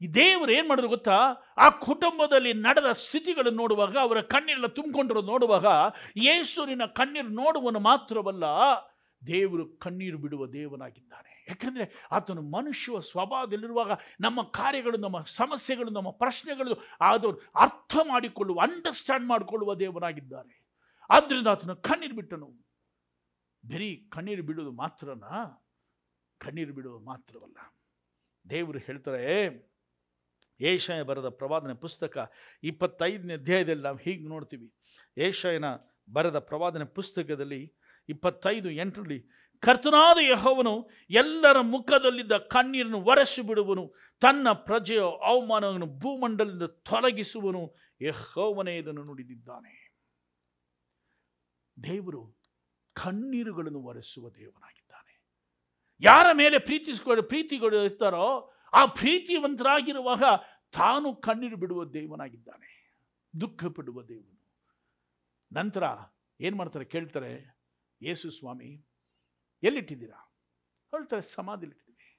ಈ 0.00 0.06
ದೇವರು 0.06 0.52
ಏನು 0.52 0.68
ಮಾಡಿದ್ರು 0.68 0.88
ಗೊತ್ತಾ? 0.88 1.18
ಆ 1.56 1.68
ಕುಟುಂಬದಲ್ಲಿ 1.70 2.52
ನಡೆದ 2.52 2.92
ಸ್ಥಿತಿಗಳನ್ನು 2.92 3.58
ನೋಡುವಾಗ, 3.58 3.96
ಅವರ 4.00 4.20
ಕಣ್ಣೀರೆಲ್ಲ 4.20 4.66
ತುಂಬಿಕೊಂಡಿರೋದು 4.66 5.26
ನೋಡುವಾಗ 5.26 5.66
ಯೇಸುವಿನ 6.16 6.82
ಕಣ್ಣೀರು 6.84 7.28
ನೋಡುವನು 7.28 7.80
ಮಾತ್ರವಲ್ಲ, 7.80 8.44
ದೇವರು 9.26 9.76
ಕಣ್ಣೀರು 9.76 10.18
ಬಿಡುವ 10.18 10.46
ದೇವನಾಗಿದ್ದಾನೆ 10.46 11.35
ಯಾಕಂದರೆ 11.48 12.06
ಆತನು 12.10 12.42
ಮನುಷ್ಯ 12.42 12.92
ಸ್ವಭಾವದಲ್ಲಿರುವಾಗ 13.10 13.90
ನಮ್ಮ 14.20 14.42
ಕಾರ್ಯಗಳು, 14.42 14.96
ನಮ್ಮ 14.96 15.24
ಸಮಸ್ಯೆಗಳು, 15.24 15.90
ನಮ್ಮ 15.90 16.10
ಪ್ರಶ್ನೆಗಳು 16.10 16.84
ಆದವರು 17.00 17.38
ಅರ್ಥ 17.56 17.96
ಮಾಡಿಕೊಳ್ಳುವ 18.08 18.60
ಅಂಡರ್ಸ್ಟ್ಯಾಂಡ್ 18.60 19.26
ಮಾಡಿಕೊಳ್ಳುವ 19.26 19.74
ದೇವರಾಗಿದ್ದಾರೆ. 19.74 20.66
ಆದ್ದರಿಂದ 21.10 21.48
ಆತನು 21.48 21.76
ಕಣ್ಣೀರು 21.76 22.16
ಬಿಟ್ಟನು. 22.16 22.46
ಬರೀ 23.66 24.08
ಕಣ್ಣೀರು 24.08 24.42
ಬಿಡುವುದು 24.42 24.72
ಮಾತ್ರನಾ? 24.72 25.66
ಕಣ್ಣೀರು 26.38 26.74
ಬಿಡುವುದು 26.74 27.04
ಮಾತ್ರವಲ್ಲ. 27.04 27.74
ದೇವರು 28.50 28.78
ಹೇಳ್ತಾರೆ, 28.78 29.66
ಏಷಯ 30.60 31.02
ಬರೆದ 31.02 31.28
ಪ್ರವಾದನೆ 31.28 31.74
ಪುಸ್ತಕ 31.74 32.32
ಇಪ್ಪತ್ತೈದನೇ 32.62 33.34
ಅಧ್ಯಾಯದಲ್ಲಿ 33.34 33.82
ನಾವು 33.82 33.96
ಹೀಗೆ 33.96 34.28
ನೋಡ್ತೀವಿ. 34.28 34.72
ಏಷಯನ 35.18 35.64
ಬರೆದ 36.12 36.38
ಪ್ರವಾದನೆ 36.38 36.84
ಪುಸ್ತಕದಲ್ಲಿ 36.84 37.74
ಇಪ್ಪತ್ತೈದು 38.08 38.70
ಎಂಟರಲ್ಲಿ 38.70 39.35
ಕರ್ತನಾದ 39.60 40.18
ಯಹೋವನು 40.20 40.90
ಎಲ್ಲರ 41.10 41.60
ಮುಖದಲ್ಲಿದ್ದ 41.60 42.36
ಕಣ್ಣೀರನ್ನು 42.36 43.00
ಒರೆಸಿ 43.00 43.42
ಬಿಡುವನು 43.42 43.94
ತನ್ನ 44.20 44.52
ಪ್ರಜೆಯ 44.52 45.00
ಅವಮಾನವನ್ನು 45.00 45.86
ಭೂಮಂಡಲದಿಂದ 45.86 46.62
ತೊಲಗಿಸುವನು. 46.62 47.74
ಯಹೋವನೇ 48.00 48.76
ಇದನ್ನು 48.76 49.04
ನುಡಿದಿದ್ದಾನೆ. 49.04 49.94
ದೇವರು 51.82 52.36
ಕಣ್ಣೀರುಗಳನ್ನು 52.92 53.80
ಒರೆಸುವ 53.80 54.30
ದೇವನಾಗಿದ್ದಾನೆ. 54.30 55.20
ಯಾರ 56.00 56.26
ಮೇಲೆ 56.32 56.58
ಪ್ರೀತಿಸ್ಕೊಂಡು 56.58 57.22
ಪ್ರೀತಿಗಳು 57.22 57.84
ಇರ್ತಾರೋ 57.84 58.52
ಆ 58.72 58.86
ಪ್ರೀತಿವಂತರಾಗಿರುವಾಗ 58.86 60.22
ತಾನು 60.72 61.14
ಕಣ್ಣೀರು 61.14 61.56
ಬಿಡುವ 61.56 61.84
ದೇವನಾಗಿದ್ದಾನೆ 61.84 63.00
ದುಃಖ 63.40 63.64
ಬಿಡುವ 63.64 64.02
ದೇವನು. 64.02 64.36
ನಂತರ 65.52 65.82
ಏನು 66.40 66.56
ಮಾಡ್ತಾರೆ 66.56 66.84
ಕೇಳ್ತಾರೆ, 66.84 67.58
ಯೇಸು 68.02 68.30
ಸ್ವಾಮಿ 68.30 68.85
ಎಲ್ಲಿಟ್ಟಿದ್ದೀರಾ? 69.62 70.20
ಹೇಳ್ತಾರೆ 70.92 71.24
ಸಮಾಧಿಲಿಟ್ಟಿದ್ದೀವಿ 71.36 72.12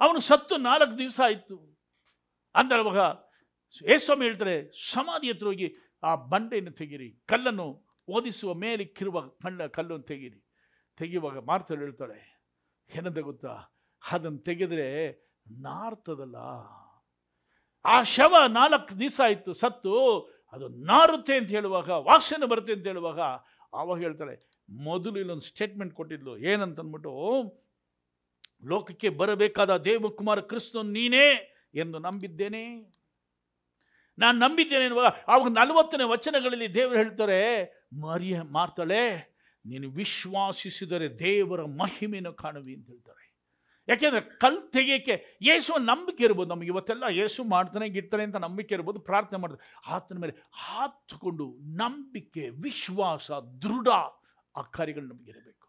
ಅವನು 0.00 0.20
ಸತ್ತು 0.30 0.54
ನಾಲ್ಕು 0.68 0.94
ದಿವಸ 0.98 1.18
ಆಯಿತು. 1.26 1.56
ಅಂದಾಗ 2.54 2.98
ಯೇಸ್ವಾಮಿ 3.88 4.24
ಹೇಳ್ತಾರೆ 4.26 4.56
ಸಮಾಧಿ 4.92 5.28
ಹತ್ರ 5.30 5.46
ಹೋಗಿ 5.46 5.68
ಆ 6.02 6.10
ಬಂಡೆಯನ್ನು 6.32 6.72
ತೆಗೀರಿ, 6.80 7.08
ಕಲ್ಲನ್ನು 7.30 7.66
ಓದಿಸುವ 8.08 8.50
ಮೇಲೆ 8.64 8.84
ಕಿರುವ 8.96 9.20
ಕಣ್ಣ 9.42 9.66
ಕಲ್ಲನ್ನು 9.76 10.06
ತೆಗೀರಿ. 10.10 10.38
ತೆಗೆಯುವಾಗ 10.98 11.38
ಮಾರ್ತಲ್ಲಿ 11.48 11.84
ಹೇಳ್ತಾಳೆ, 11.84 12.20
ಏನಂತ 12.90 13.20
ಗೊತ್ತಾ? 13.30 13.54
ಅದನ್ನು 14.02 14.40
ತೆಗೆದ್ರೆ 14.48 14.86
ನಾರ್ತದಲ್ಲ. 15.46 16.38
ಆ 17.84 17.96
ಶವ 18.14 18.34
ನಾಲ್ಕು 18.58 18.92
ದಿವಸ 19.00 19.18
ಆಯಿತು, 19.26 19.52
ಸತ್ತು, 19.52 19.94
ಅದು 20.52 20.68
ನಾರುತ್ತೆ 20.90 21.34
ಅಂತ 21.38 21.50
ಹೇಳುವಾಗ 21.50 21.90
ವಾಸನೆ 22.08 22.46
ಬರುತ್ತೆ 22.52 22.72
ಅಂತ 22.76 22.86
ಹೇಳುವಾಗ 22.86 23.20
ಆವಾಗ 23.72 23.98
ಹೇಳ್ತಾಳೆ 23.98 24.34
ಮೊದಲು 24.68 25.18
ಇಲ್ಲೊಂದು 25.18 25.42
ಸ್ಟೇಟ್ಮೆಂಟ್ 25.42 25.94
ಕೊಟ್ಟಿದ್ಲು. 25.94 26.38
ಏನಂತಂದ್ಬಿಟ್ಟು, 26.38 27.12
ಲೋಕಕ್ಕೆ 28.64 29.08
ಬರಬೇಕಾದ 29.08 29.76
ದೇವಕುಮಾರ 29.76 30.40
ಕೃಷ್ಣ 30.40 30.78
ನೀನೇ 30.82 31.26
ಎಂದು 31.74 31.98
ನಂಬಿದ್ದೇನೆ. 31.98 32.94
ನಾನು 34.18 34.38
ನಂಬಿದ್ದೇನೆ 34.38 34.82
ಎನ್ನುವಾಗ 34.84 35.12
ಆವಾಗ 35.28 35.50
ನಲವತ್ತನೇ 35.50 36.04
ವಚನಗಳಲ್ಲಿ 36.04 36.74
ದೇವರು 36.74 36.96
ಹೇಳ್ತಾರೆ, 36.96 37.64
ಮರಿಯ, 38.00 38.40
ಮಾರ್ತಾಳೆ, 38.40 39.02
ನೀನು 39.66 39.90
ವಿಶ್ವಾಸಿಸಿದರೆ 39.90 41.18
ದೇವರ 41.18 41.64
ಮಹಿಮೆಯನ್ನು 41.64 42.32
ಕಾಣುವಿ 42.32 42.74
ಅಂತ 42.74 42.86
ಹೇಳ್ತಾರೆ. 42.86 43.28
ಯಾಕೆಂದರೆ 43.88 44.20
ಕಲ್ 44.20 44.72
ತೆಗೆಯೋಕ್ಕೆ 44.72 45.38
ಯೇಸುವ 45.42 45.76
ನಂಬಿಕೆ 45.76 46.24
ಇರ್ಬೋದು. 46.24 46.48
ನಮಗೆ 46.48 46.66
ಇವತ್ತೆಲ್ಲ 46.66 47.04
ಯೇಸು 47.10 47.44
ಮಾಡ್ತಾನೆ, 47.44 47.88
ಗಿಡ್ತಾನೆ 47.88 48.22
ಅಂತ 48.22 48.36
ನಂಬಿಕೆ 48.36 48.74
ಇರ್ಬೋದು, 48.74 48.98
ಪ್ರಾರ್ಥನೆ 48.98 49.40
ಮಾಡ್ತಾರೆ 49.40 49.80
ಆತನ 49.86 50.18
ಮೇಲೆ 50.18 50.34
ಹಾತುಕೊಂಡು 50.52 51.56
ನಂಬಿಕೆ, 51.62 52.48
ವಿಶ್ವಾಸ, 52.48 53.30
ದೃಢ 53.30 53.88
ಆ 54.56 54.62
ಕಾರ್ಯಗಳು 54.62 55.06
ನಮಗಿರಬೇಕು 55.06 55.66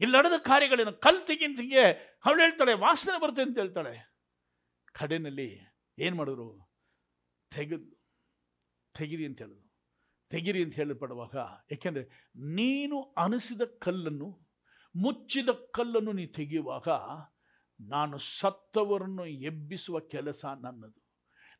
ಇಲ್ಲಿ 0.00 0.18
ನಡೆದ 0.18 0.32
ಕಾರ್ಯಗಳೇನು 0.38 0.92
ಕಲ್ 0.92 1.26
ತೆಗಿಂತಿಗೆ 1.26 1.82
ಅವಳು 2.24 2.40
ಹೇಳ್ತಾಳೆ, 2.42 2.72
ವಾಸನೆ 2.72 3.20
ಬರುತ್ತೆ 3.20 3.42
ಅಂತ 3.42 3.58
ಹೇಳ್ತಾಳೆ. 3.58 4.14
ಕಡೆಯಲ್ಲಿ 4.92 5.66
ಏನು 5.98 6.16
ಮಾಡಿದ್ರು? 6.16 6.70
ತೆಗೆದು, 7.52 7.90
ತೆಗಿರಿ 8.94 9.26
ಅಂತ 9.26 9.38
ಹೇಳಿದ್ರು. 9.42 9.68
ತೆಗಿರಿ 10.30 10.64
ಅಂತ 10.64 10.74
ಹೇಳಲ್ಪಡುವಾಗ, 10.74 11.36
ಏಕೆಂದರೆ 11.72 12.04
ನೀನು 12.36 13.02
ಅನಿಸಿದ 13.02 13.60
ಕಲ್ಲನ್ನು, 13.62 14.48
ಮುಚ್ಚಿದ 14.94 15.48
ಕಲ್ಲನ್ನು 15.48 16.12
ನೀ 16.12 16.26
ತೆಗೆಯುವಾಗ, 16.26 16.88
ನಾನು 17.80 18.18
ಸತ್ತವರನ್ನು 18.18 19.26
ಎಬ್ಬಿಸುವ 19.26 20.00
ಕೆಲಸ 20.00 20.44
ನನ್ನದು. 20.44 21.07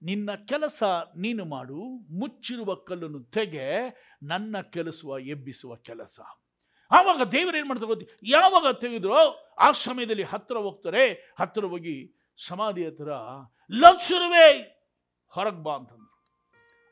ನಿನ್ನ 0.03 0.35
ಕೆಲಸ 0.35 0.83
ನೀನು 1.17 1.45
ಮಾಡು, 1.45 1.85
ಮುಚ್ಚಿರುವ 2.11 2.75
ಕಲ್ಲನ್ನು 2.75 3.21
ತೆಗೆ, 3.21 3.65
ನನ್ನ 4.23 4.61
ಕೆಲಸವ 4.61 5.19
ಎಬ್ಬಿಸುವ 5.19 5.75
ಕೆಲಸ. 5.75 6.21
ಆವಾಗ 6.91 7.29
ದೇವರು 7.29 7.57
ಏನು 7.57 7.69
ಮಾಡ್ತಾರೆ 7.69 7.95
ಗೊತ್ತಿ? 7.95 8.07
ಯಾವಾಗ 8.23 8.75
ತೆಗೆದ್ರೋ 8.75 9.17
ಆ 9.59 9.73
ಸಮಯದಲ್ಲಿ 9.73 10.23
ಹತ್ತಿರ 10.23 10.57
ಹೋಗ್ತಾರೆ, 10.57 11.35
ಹತ್ತಿರ 11.41 11.65
ಹೋಗಿ 11.65 12.15
ಸಮಾಧಿ 12.47 12.87
ಹತ್ರ 12.87 13.09
ಲಕ್ಷರವೇ 13.71 14.75
ಹೊರಗೆ 15.29 15.63
ಬಾ 15.63 15.75
ಅಂತಂದ್ರು. 15.75 16.09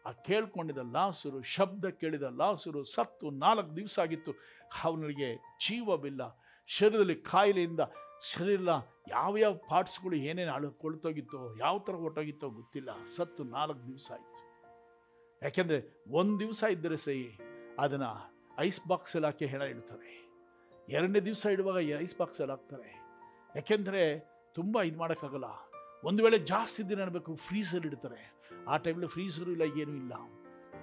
ಆ 0.06 0.12
ಕೇಳ್ಕೊಂಡಿದ್ದ 0.12 0.78
ಲಾಸುರು, 0.92 1.42
ಶಬ್ದ 1.42 1.84
ಕೇಳಿದ 1.84 2.22
ಲಾಸುರು 2.22 2.84
ಸತ್ತು 2.84 3.30
ನಾಲ್ಕು 3.30 3.76
ದಿವಸ 3.76 3.98
ಆಗಿತ್ತು. 3.98 4.32
ಅವನಿಗೆ 4.84 5.36
ಜೀವವಿಲ್ಲ. 5.36 6.46
ಶರೀರದಲ್ಲಿ 6.66 7.14
ಕಾಯಿಲೆಯಿಂದ 7.14 7.80
ಶರೀರ 8.22 8.60
ಯಾವ್ಯಾವ 9.08 9.54
ಪಾರ್ಟ್ಸ್ಗಳು 9.54 10.16
ಏನೇನು 10.16 10.52
ಅಳು 10.52 10.70
ಕೊಳ್ತೋಗಿತ್ತೋ, 10.70 11.56
ಯಾವ 11.58 11.78
ಥರ 11.78 11.92
ಹೊಟ್ಟೋಗಿತ್ತೋ 11.92 12.50
ಗೊತ್ತಿಲ್ಲ. 12.50 13.04
ಸತ್ತು 13.16 13.44
ನಾಲ್ಕು 13.44 13.88
ದಿವಸ 13.88 14.10
ಆಯಿತು. 14.12 14.46
ಯಾಕೆಂದರೆ 15.42 16.04
ಒಂದು 16.08 16.40
ದಿವಸ 16.40 16.64
ಇದ್ದರೆ 16.70 16.96
ಸಹಿ 16.96 17.38
ಅದನ್ನು 17.78 18.34
ಐಸ್ 18.58 18.88
ಬಾಕ್ಸಲ್ಲಿ 18.88 19.26
ಹಾಕಿ 19.26 19.46
ಹೆಣ 19.46 19.62
ಇಡ್ತಾರೆ. 19.62 20.30
ಎರಡನೇ 20.88 21.20
ದಿವಸ 21.20 21.46
ಇಡುವಾಗ 21.46 21.76
ಐಸ್ 21.76 22.18
ಬಾಕ್ಸಲ್ಲಿ 22.18 22.52
ಹಾಕ್ತಾರೆ. 22.52 23.00
ಯಾಕೆಂದರೆ 23.56 24.20
ತುಂಬ 24.54 24.82
ಇದು 24.82 24.98
ಮಾಡೋಕ್ಕಾಗಲ್ಲ. 24.98 25.44
ಒಂದು 26.04 26.24
ವೇಳೆ 26.24 26.38
ಜಾಸ್ತಿ 26.38 26.88
ದಿನ 26.88 27.00
ಇಡಬೇಕು 27.00 27.34
ಫ್ರೀಸರ್ 27.34 27.86
ಇಡ್ತಾರೆ. 27.86 28.40
ಆ 28.68 28.76
ಟೈಮಲ್ಲಿ 28.76 29.06
ಫ್ರೀಸರು 29.06 29.50
ಇಲ್ಲ, 29.50 29.62
ಏನೂ 29.62 29.94
ಇಲ್ಲ. 29.94 30.12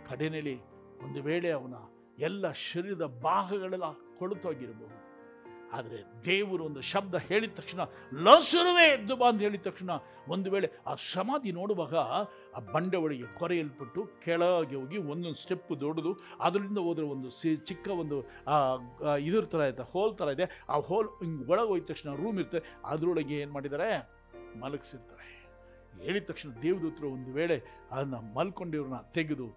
ಕಡೆಯಲ್ಲಿ 0.09 0.61
ಒಂದು 1.03 1.23
ವೇಳೆ 1.23 1.51
ಅವನ 1.51 1.73
ಎಲ್ಲ 2.19 2.51
ಶರೀರದ 2.51 3.05
ಭಾಗಗಳೆಲ್ಲ 3.23 3.91
ಕೊಳುತೋಗಿರಬಹುದು 3.91 5.02
ಆದರೆ 5.75 5.99
ದೇವರು 6.25 6.63
ಒಂದು 6.69 6.81
ಶಬ್ದ 6.91 7.19
ಹೇಳಿದ 7.27 7.53
ತಕ್ಷಣ 7.59 7.81
ಲಸುರುವೆ 8.25 8.85
ಎದ್ದು 8.95 9.15
ಬಾ 9.19 9.27
ಅಂತ 9.31 9.41
ಹೇಳಿದ 9.45 9.63
ತಕ್ಷಣ 9.67 9.91
ಒಂದು 10.33 10.47
ವೇಳೆ 10.53 10.67
ಆ 10.89 10.93
ಸಮಾಧಿ 11.13 11.51
ನೋಡುವಾಗ 11.59 11.95
ಆ 12.57 12.59
ಬಂಡೆ 12.73 12.97
ಒಳಗೆ 13.05 13.27
ಕೊರೆಯಲ್ಪಟ್ಟು 13.39 14.01
ಕೆಳಗೆ 14.25 14.75
ಹೋಗಿ 14.79 14.97
ಒಂದೊಂದು 15.11 15.39
ಸ್ಟೆಪ್ 15.43 15.71
ದೊಡ್ಡದು, 15.83 16.11
ಅದರಿಂದ 16.47 16.79
ಹೋದ್ರೆ 16.87 17.05
ಒಂದು 17.13 17.29
ಸಿ 17.39 17.51
ಚಿಕ್ಕ 17.69 17.87
ಒಂದು 18.03 18.17
ಇದ್ರ 19.27 19.43
ಥರ 19.53 19.61
ಇದೆ 19.73 19.85
ಹೋಲ್ 19.93 20.13
ಥರ 20.19 20.27
ಇದೆ. 20.37 20.47
ಆ 20.73 20.77
ಹೋಲ್ 20.89 21.09
ಹಿಂಗೆ 21.23 21.45
ಒಳಗೆ 21.51 21.69
ಹೋಗಿದ 21.71 21.87
ತಕ್ಷಣ 21.91 22.11
ರೂಮ್ 22.23 22.37
ಇರುತ್ತೆ. 22.41 22.61
ಅದರೊಳಗೆ 22.91 23.35
ಏನು 23.43 23.53
ಮಾಡಿದ್ದಾರೆ? 23.57 23.89
ಮಲಗಿಸಿರ್ತಾರೆ. 24.63 25.27
ಹೇಳಿದ 26.05 26.25
ತಕ್ಷಣ 26.31 26.49
ದೇವದೂತರು 26.65 27.07
ಒಂದು 27.15 27.31
ವೇಳೆ 27.39 27.57
ಅದನ್ನು 27.95 28.19
ಮಲ್ಕೊಂಡಿವ್ರನ್ನ 28.37 28.99
ತೆಗೆದು 29.17 29.47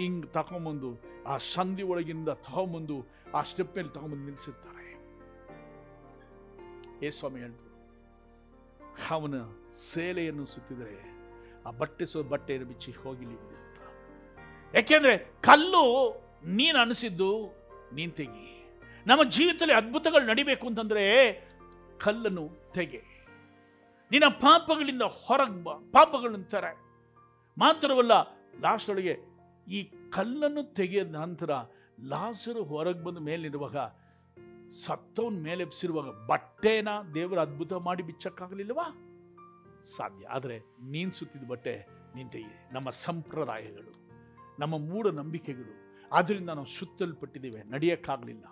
ಹಿಂಗೆ 0.00 0.28
ತಗೊಂಬಂದು 0.38 0.88
ಆ 1.32 1.36
ಸಂಧಿ 1.54 1.84
ಒಳಗಿಂದ 1.92 2.30
ತಗೊಂಬಂದು 2.48 2.96
ಆ 3.38 3.42
ಸ್ಟೆಪ್ 3.50 3.72
ಮೇಲೆ 3.78 3.90
ತಗೊಂಬಂದು 3.96 4.24
ನಿಲ್ಲಿಸಿರ್ತಾರೆ. 4.28 4.75
ಏ 7.02 7.10
ಸ್ವಾಮಿ 7.10 7.40
ಹೇಳಿದ್ರು 7.40 7.66
ಅವನ 9.10 9.34
ಸೇಲೆಯನ್ನು 9.80 10.46
ಸುತ್ತಿದರೆ 10.46 11.16
ಆ 11.66 11.70
ಬಟ್ಟೆ 11.70 12.06
ಸೋ 12.06 12.22
ಬಟ್ಟೆಯನ್ನು 12.22 12.68
ಬಿಚ್ಚಿ 12.68 12.92
ಹೋಗಿಲಿ 12.92 13.38
ಅಂತ. 13.38 13.78
ಯಾಕೆಂದ್ರೆ 14.74 15.18
ಕಲ್ಲು 15.18 16.12
ನೀನು 16.46 16.78
ಅನಿಸಿದ್ದು 16.78 17.46
ನೀನ್ 17.92 18.12
ತೆಗಿ. 18.12 18.64
ನಮ್ಮ 19.06 19.30
ಜೀವಿತದಲ್ಲಿ 19.30 19.74
ಅದ್ಭುತಗಳು 19.74 20.26
ನಡಿಬೇಕು 20.26 20.66
ಅಂತಂದ್ರೆ 20.66 21.32
ಕಲ್ಲನ್ನು 21.98 22.72
ತೆಗೆ. 22.74 23.02
ನಿನ್ನ 24.10 24.28
ಪಾಪಗಳಿಂದ 24.28 25.02
ಹೊರಗೆ 25.02 25.64
ಬಾ 25.64 25.72
ಪಾಪಗಳನ್ನು 25.92 26.44
ತರ 26.44 26.64
ಮಾತ್ರವಲ್ಲ 27.58 28.12
ಲಾಸ್ಟ್ 28.60 28.90
ಈ 29.68 29.84
ಕಲ್ಲನ್ನು 30.10 30.74
ತೆಗೆದ 30.74 31.14
ನಂತರ 31.14 31.50
ಲಾಸರು 32.04 32.64
ಹೊರಗೆ 32.64 33.04
ಬಂದು 33.04 33.20
ಮೇಲಿರುವಾಗ 33.20 33.76
ಸತ್ತವನ್ 34.72 35.42
ಮೇಲೆ 35.42 35.64
ಎಬ್ಸಿರುವಾಗ 35.64 36.26
ಬಟ್ಟೆನ 36.26 36.88
ದೇವರ 37.14 37.38
ಅದ್ಭುತ 37.38 37.72
ಮಾಡಿ 37.72 38.02
ಬಿಚ್ಚಕ್ಕಾಗಲಿಲ್ವಾ 38.02 38.84
ಸಾಧ್ಯ. 39.96 40.26
ಆದರೆ 40.26 40.58
ನೀನು 40.90 41.12
ಸುತ್ತಿದ 41.12 41.44
ಬಟ್ಟೆ 41.48 41.86
ನೀನ್ 42.14 42.30
ನಮ್ಮ 42.72 42.90
ಸಂಪ್ರದಾಯಗಳು, 42.90 43.94
ನಮ್ಮ 44.58 44.78
ಮೂಢ 44.78 45.06
ನಂಬಿಕೆಗಳು 45.06 45.86
ಅದರಿಂದ 46.12 46.50
ನಾವು 46.50 46.66
ಸುತ್ತಲ್ಪಟ್ಟಿದ್ದೇವೆ. 46.66 47.62
ನಡೆಯೋಕ್ಕಾಗಲಿಲ್ಲ. 47.62 48.44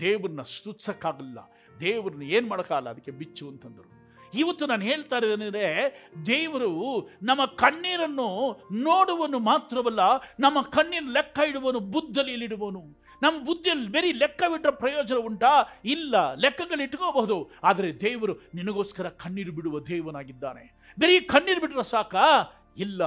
ದೇವ್ರನ್ನ 0.00 0.42
ಸ್ತುತ್ಸಕ್ಕಾಗಲಿಲ್ಲ. 0.42 1.38
ದೇವ್ರನ್ನ 1.80 2.22
ಏನು 2.22 2.48
ಮಾಡೋಕ್ಕಾಗಲ್ಲ? 2.48 2.90
ಅದಕ್ಕೆ 2.90 3.10
ಬಿಚ್ಚು 3.10 3.48
ಅಂತಂದರು. 3.48 3.97
ಇವತ್ತು 4.34 4.66
ನಾನು 4.66 4.82
ಹೇಳ್ತಾ 4.82 5.16
ಇದ್ದೇನೆಂದರೆ 5.16 6.08
ದೇವರು 6.26 7.10
ನಮ್ಮ 7.22 7.44
ಕಣ್ಣೀರನ್ನು 7.44 8.60
ನೋಡುವನು 8.72 9.38
ಮಾತ್ರವಲ್ಲ, 9.38 10.00
ನಮ್ಮ 10.40 10.62
ಕಣ್ಣೀರ 10.62 11.02
ಲೆಕ್ಕ 11.12 11.38
ಇಡುವನು 11.48 11.80
ಬುದ್ಧಲಿಯಲ್ಲಿಡುವನು 11.80 13.08
ನಮ್ಮ 13.22 13.44
ಬುದ್ಧಿಯಲ್ಲಿ 13.44 13.88
ಬರೀ 13.88 14.12
ಲೆಕ್ಕವಿಟ್ಟರೆ 14.12 14.72
ಪ್ರಯೋಜನ 14.72 15.14
ಉಂಟಾ? 15.14 15.80
ಇಲ್ಲ. 15.84 16.34
ಲೆಕ್ಕಗಳಿಟ್ಕೋಬಹುದು 16.34 17.50
ಆದರೆ 17.64 18.00
ದೇವರು 18.00 18.32
ನಿನಗೋಸ್ಕರ 18.54 19.08
ಕಣ್ಣೀರು 19.08 19.52
ಬಿಡುವ 19.52 19.80
ದೇವನಾಗಿದ್ದಾನೆ. 19.80 20.72
ಬರೀ 21.00 21.20
ಕಣ್ಣೀರು 21.20 21.60
ಬಿಟ್ಟರೆ 21.60 21.90
ಸಾಕಾ? 21.90 22.24
ಇಲ್ಲ. 22.76 23.02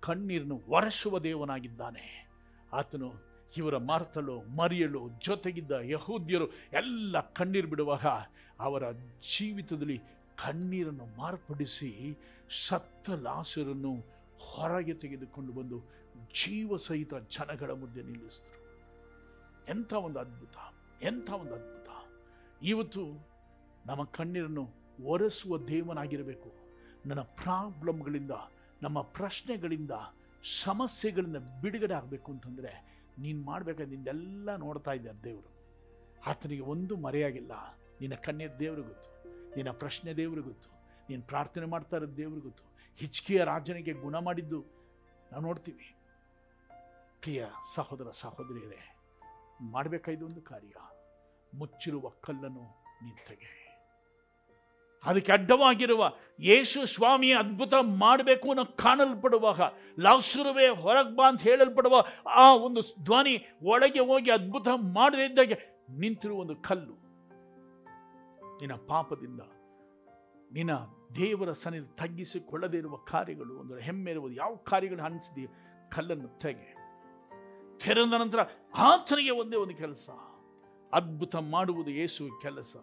ಕಣ್ಣೀರನ್ನು 0.00 0.62
ಒರೆಸುವ 0.68 1.18
ದೇವನಾಗಿದ್ದಾನೆ. 1.18 2.28
ಆತನು 2.72 3.32
ಇವರ 3.56 3.76
ಮಾರ್ತಲು 3.76 4.56
ಮರಿಯಲು 4.56 5.08
ಜೊತೆಗಿದ್ದ 5.24 5.70
ಯಹೂದ್ಯರು 5.82 6.46
ಎಲ್ಲ 6.72 7.20
ಕಣ್ಣೀರು 7.20 7.68
ಬಿಡುವಾಗ 7.68 8.06
ಅವರ 8.60 8.90
ಜೀವಿತದಲ್ಲಿ 9.36 10.00
ಕಣ್ಣೀರನ್ನು 10.42 11.06
ಮಾರ್ಪಡಿಸಿ 11.16 12.18
ಸತ್ತ 12.66 13.10
ಲಾಸರನ್ನು 13.10 13.96
ಹೊರಗೆ 14.38 14.94
ತೆಗೆದುಕೊಂಡು 14.94 15.52
ಬಂದು 15.52 15.80
ಜೀವ 16.34 16.76
ಸಹಿತ 16.76 17.14
ಜನಗಳ 17.14 17.70
ಮುಂದೆ 17.70 18.02
ನಿಲ್ಲಿಸಿದರು. 18.02 18.62
ಎಂಥ 19.68 19.92
ಒಂದು 19.92 20.18
ಅದ್ಭುತ, 20.18 20.56
ಎಂಥ 21.02 21.30
ಒಂದು 21.30 21.54
ಅದ್ಭುತ. 21.54 21.88
ಇವತ್ತು 22.62 23.28
ನಮ್ಮ 23.86 24.04
ಕಣ್ಣೀರನ್ನು 24.04 24.68
ಒರೆಸುವ 25.04 25.58
ದೇವನಾಗಿರಬೇಕು. 25.58 26.52
ನನ್ನ 27.06 27.20
ಪ್ರಾಬ್ಲಮ್ಗಳಿಂದ, 27.20 28.30
ನಮ್ಮ 28.82 29.00
ಪ್ರಶ್ನೆಗಳಿಂದ, 29.00 29.90
ಸಮಸ್ಯೆಗಳಿಂದ 30.64 31.36
ಬಿಡುಗಡೆ 31.36 31.94
ಆಗಬೇಕು 31.94 32.32
ಅಂತಂದರೆ 32.32 33.02
ನೀನು 33.18 33.44
ಮಾಡಬೇಕಾದ 33.44 33.88
ನಿಂದೆಲ್ಲ 33.88 34.56
ನೋಡ್ತಾ 34.56 34.92
ಇದ್ದಾರೆ 34.92 35.24
ದೇವರು. 35.24 35.52
ಆತನಿಗೆ 36.26 36.62
ಒಂದು 36.62 36.96
ಮರೆಯಾಗಿಲ್ಲ. 36.96 37.52
ನಿನ್ನ 38.00 38.14
ಕಣ್ಣೀರು 38.14 38.58
ದೇವರು 38.58 38.82
ಗೊತ್ತು. 38.82 39.11
ನಿನ್ನ 39.56 39.70
ಪ್ರಶ್ನೆ 39.70 40.12
ದೇವ್ರಿಗೆ 40.12 40.42
ಗೊತ್ತು 40.42 40.70
ನೀನು 41.10 41.22
ಪ್ರಾರ್ಥನೆ 41.22 41.66
ಮಾಡ್ತಾ 41.66 41.96
ಇರೋದು 41.96 42.16
ದೇವ್ರಿಗೆ 42.16 42.40
ಗೊತ್ತು. 42.40 42.62
ಹಿಚ್ಕಿಯ 42.96 43.44
ರಾಜನಿಗೆ 43.44 43.92
ಗುಣ 43.92 44.18
ಮಾಡಿದ್ದು 44.18 44.64
ನಾವು 45.32 45.42
ನೋಡ್ತೀವಿ. 45.42 45.94
ಪ್ರಿಯ 47.20 47.46
ಸಹೋದರ, 47.74 48.04
ಸಹೋದರಿಯರೇ, 48.12 48.96
ಮಾಡಬೇಕಾಯ್ದು 49.60 50.26
ಒಂದು 50.26 50.42
ಕಾರ್ಯ. 50.42 50.72
ಮುಚ್ಚಿರುವ 51.54 52.08
ಕಲ್ಲನ್ನು 52.08 52.84
ನೀನು 53.04 53.28
ತೆಗೆ. 53.28 53.62
ಅದಕ್ಕೆ 55.04 55.32
ಅಡ್ಡವಾಗಿರುವ 55.32 56.12
ಯೇಸು 56.40 56.86
ಸ್ವಾಮಿ 56.86 57.32
ಅದ್ಭುತ 57.32 57.74
ಮಾಡಬೇಕು 57.80 58.48
ಅನ್ನೋ 58.48 58.64
ಕಾಣಲ್ಪಡುವಾಗ, 58.64 59.60
ಲಾಸುರುವೆ 60.00 60.68
ಹೊರಗೆ 60.68 61.16
ಬಾ 61.16 61.28
ಅಂತ 61.28 61.42
ಹೇಳಲ್ಪಡುವ 61.42 62.04
ಆ 62.28 62.54
ಒಂದು 62.54 62.80
ಧ್ವನಿ 63.04 63.48
ಒಳಗೆ 63.62 64.00
ಹೋಗಿ 64.00 64.30
ಅದ್ಭುತ 64.30 64.68
ಮಾಡದೇ 64.74 65.26
ಇದ್ದಾಗೆ 65.26 65.80
ನಿಂತಿರುವ 65.90 66.40
ಒಂದು 66.40 66.56
ಕಲ್ಲು. 66.56 67.02
ನಿನ್ನ 68.62 68.74
ಪಾಪದಿಂದ 68.88 69.40
ನಿನ್ನ 70.52 70.70
ದೇವರ 71.16 71.52
ಸನ್ನಿಧಿ 71.52 71.96
ತಗ್ಗಿಸಿಕೊಳ್ಳದೇ 71.96 72.76
ಇರುವ 72.76 72.96
ಕಾರ್ಯಗಳು 72.96 73.58
ಒಂದು 73.58 73.76
ಹೆಮ್ಮೆ 73.76 74.10
ಇರುವುದು, 74.10 74.34
ಯಾವ 74.34 74.54
ಕಾರ್ಯಗಳು 74.54 75.02
ಅನಿಸಿದೆಯೋ 75.02 75.48
ಕಲ್ಲನ್ನು 75.90 76.28
ತೆಗೆ. 76.38 76.76
ತೆರೆದ 77.78 78.12
ನಂತರ 78.12 78.38
ಆತನಿಗೆ 78.76 79.30
ಒಂದೇ 79.30 79.56
ಒಂದು 79.56 79.74
ಕೆಲಸ, 79.74 80.10
ಅದ್ಭುತ 80.92 81.36
ಮಾಡುವುದು 81.36 81.90
ಯೇಸು 81.90 82.40
ಕೆಲಸ. 82.42 82.76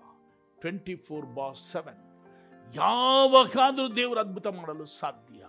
Twenty 0.60 0.96
four 0.96 1.26
by 1.26 1.54
seven. 1.54 2.04
ಯಾವಾಗಾದರೂ 2.76 3.96
ದೇವರು 3.96 4.20
ಅದ್ಭುತ 4.20 4.48
ಮಾಡಲು 4.48 4.86
ಸಾಧ್ಯ. 4.86 5.46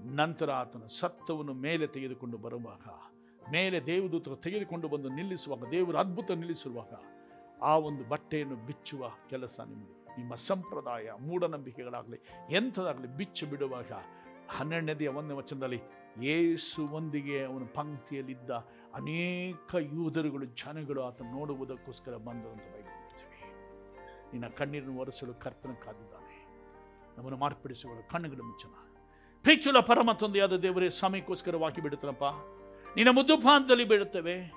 ನಂತರ 0.00 0.50
ಆತನ 0.50 0.82
ಸತ್ತವನ್ನು 1.00 1.52
ಮೇಲೆ 1.52 1.86
ತೆಗೆದುಕೊಂಡು 1.86 2.38
ಬರುವಾಗ, 2.38 2.86
ಮೇಲೆ 3.50 3.86
ದೇವದೂತರು 3.86 4.36
ತೆಗೆದುಕೊಂಡು 4.36 4.88
ಬಂದು 4.88 5.08
ನಿಲ್ಲಿಸುವಾಗ, 5.08 5.64
ದೇವರು 5.70 5.98
ಅದ್ಭುತ 5.98 6.30
ನಿಲ್ಲಿಸುವಾಗ 6.30 6.92
ಆ 7.62 7.76
ಒಂದು 7.76 8.04
ಬಟ್ಟೆಯನ್ನು 8.04 8.56
ಬಿಚ್ಚುವ 8.56 9.10
ಕೆಲಸ 9.30 9.60
ನಿಮ್ಮದು 9.60 9.98
ನಿಮ್ಮ 10.18 10.34
ಸಂಪ್ರದಾಯ 10.34 11.10
ಮೂಢನಂಬಿಕೆಗಳಾಗಲಿ 11.18 12.20
ಎಂಥದಾಗಲಿ 12.54 13.06
ಬಿಚ್ಚು 13.06 13.46
ಬಿಡುವಾಗ 13.46 13.92
ಹನ್ನೆರಡನೇದೆಯ 14.48 15.08
ಒಂದನೇ 15.08 15.36
ವಚನದಲ್ಲಿ 15.36 15.80
ಯೇಸುವೊಂದಿಗೆ 16.22 17.44
ಅವನ 17.44 17.62
ಪಂಕ್ತಿಯಲ್ಲಿದ್ದ 17.74 18.50
ಅನೇಕ 18.94 19.74
ಯೂದರುಗಳು 19.80 20.44
ಜನಗಳು 20.44 21.02
ಆತ 21.02 21.22
ನೋಡುವುದಕ್ಕೋಸ್ಕರ 21.22 22.16
ಬಂದರು 22.16 22.50
ಅಂತ 22.50 22.62
ಬೈಬಿಡ್ತೀವಿ 22.62 23.28
ನಿನ್ನ 24.32 24.46
ಕಣ್ಣೀರನ್ನು 24.46 25.00
ಒರೆಸಲು 25.00 25.34
ಕರ್ತನ 25.34 25.72
ಕಾದಿದ್ದಾನೆ. 25.72 26.46
ನಮ್ಮನ್ನು 27.16 27.38
ಮಾರ್ಪಡಿಸುವ 27.38 27.90
ಕಣ್ಣುಗಳು 28.10 28.42
ಮುಚ್ಚನ 28.42 28.68
ಪ್ರೀಚುಲ 29.42 29.80
ಪರಮ 29.80 30.12
ತಂದೆಯಾದ 30.12 30.56
ದೇವರೇ, 30.56 30.90
ಸಮಯಕ್ಕೋಸ್ಕರವಾಗಿ 30.90 31.82
ಬಿಡುತ್ತನಪ್ಪ. 31.82 32.24
ನಿನ್ನ 32.96 33.10
ಮುದ್ದುಪಾಂತದಲ್ಲಿ 33.10 33.84
ಬೀಳುತ್ತವೆ. 33.84 34.52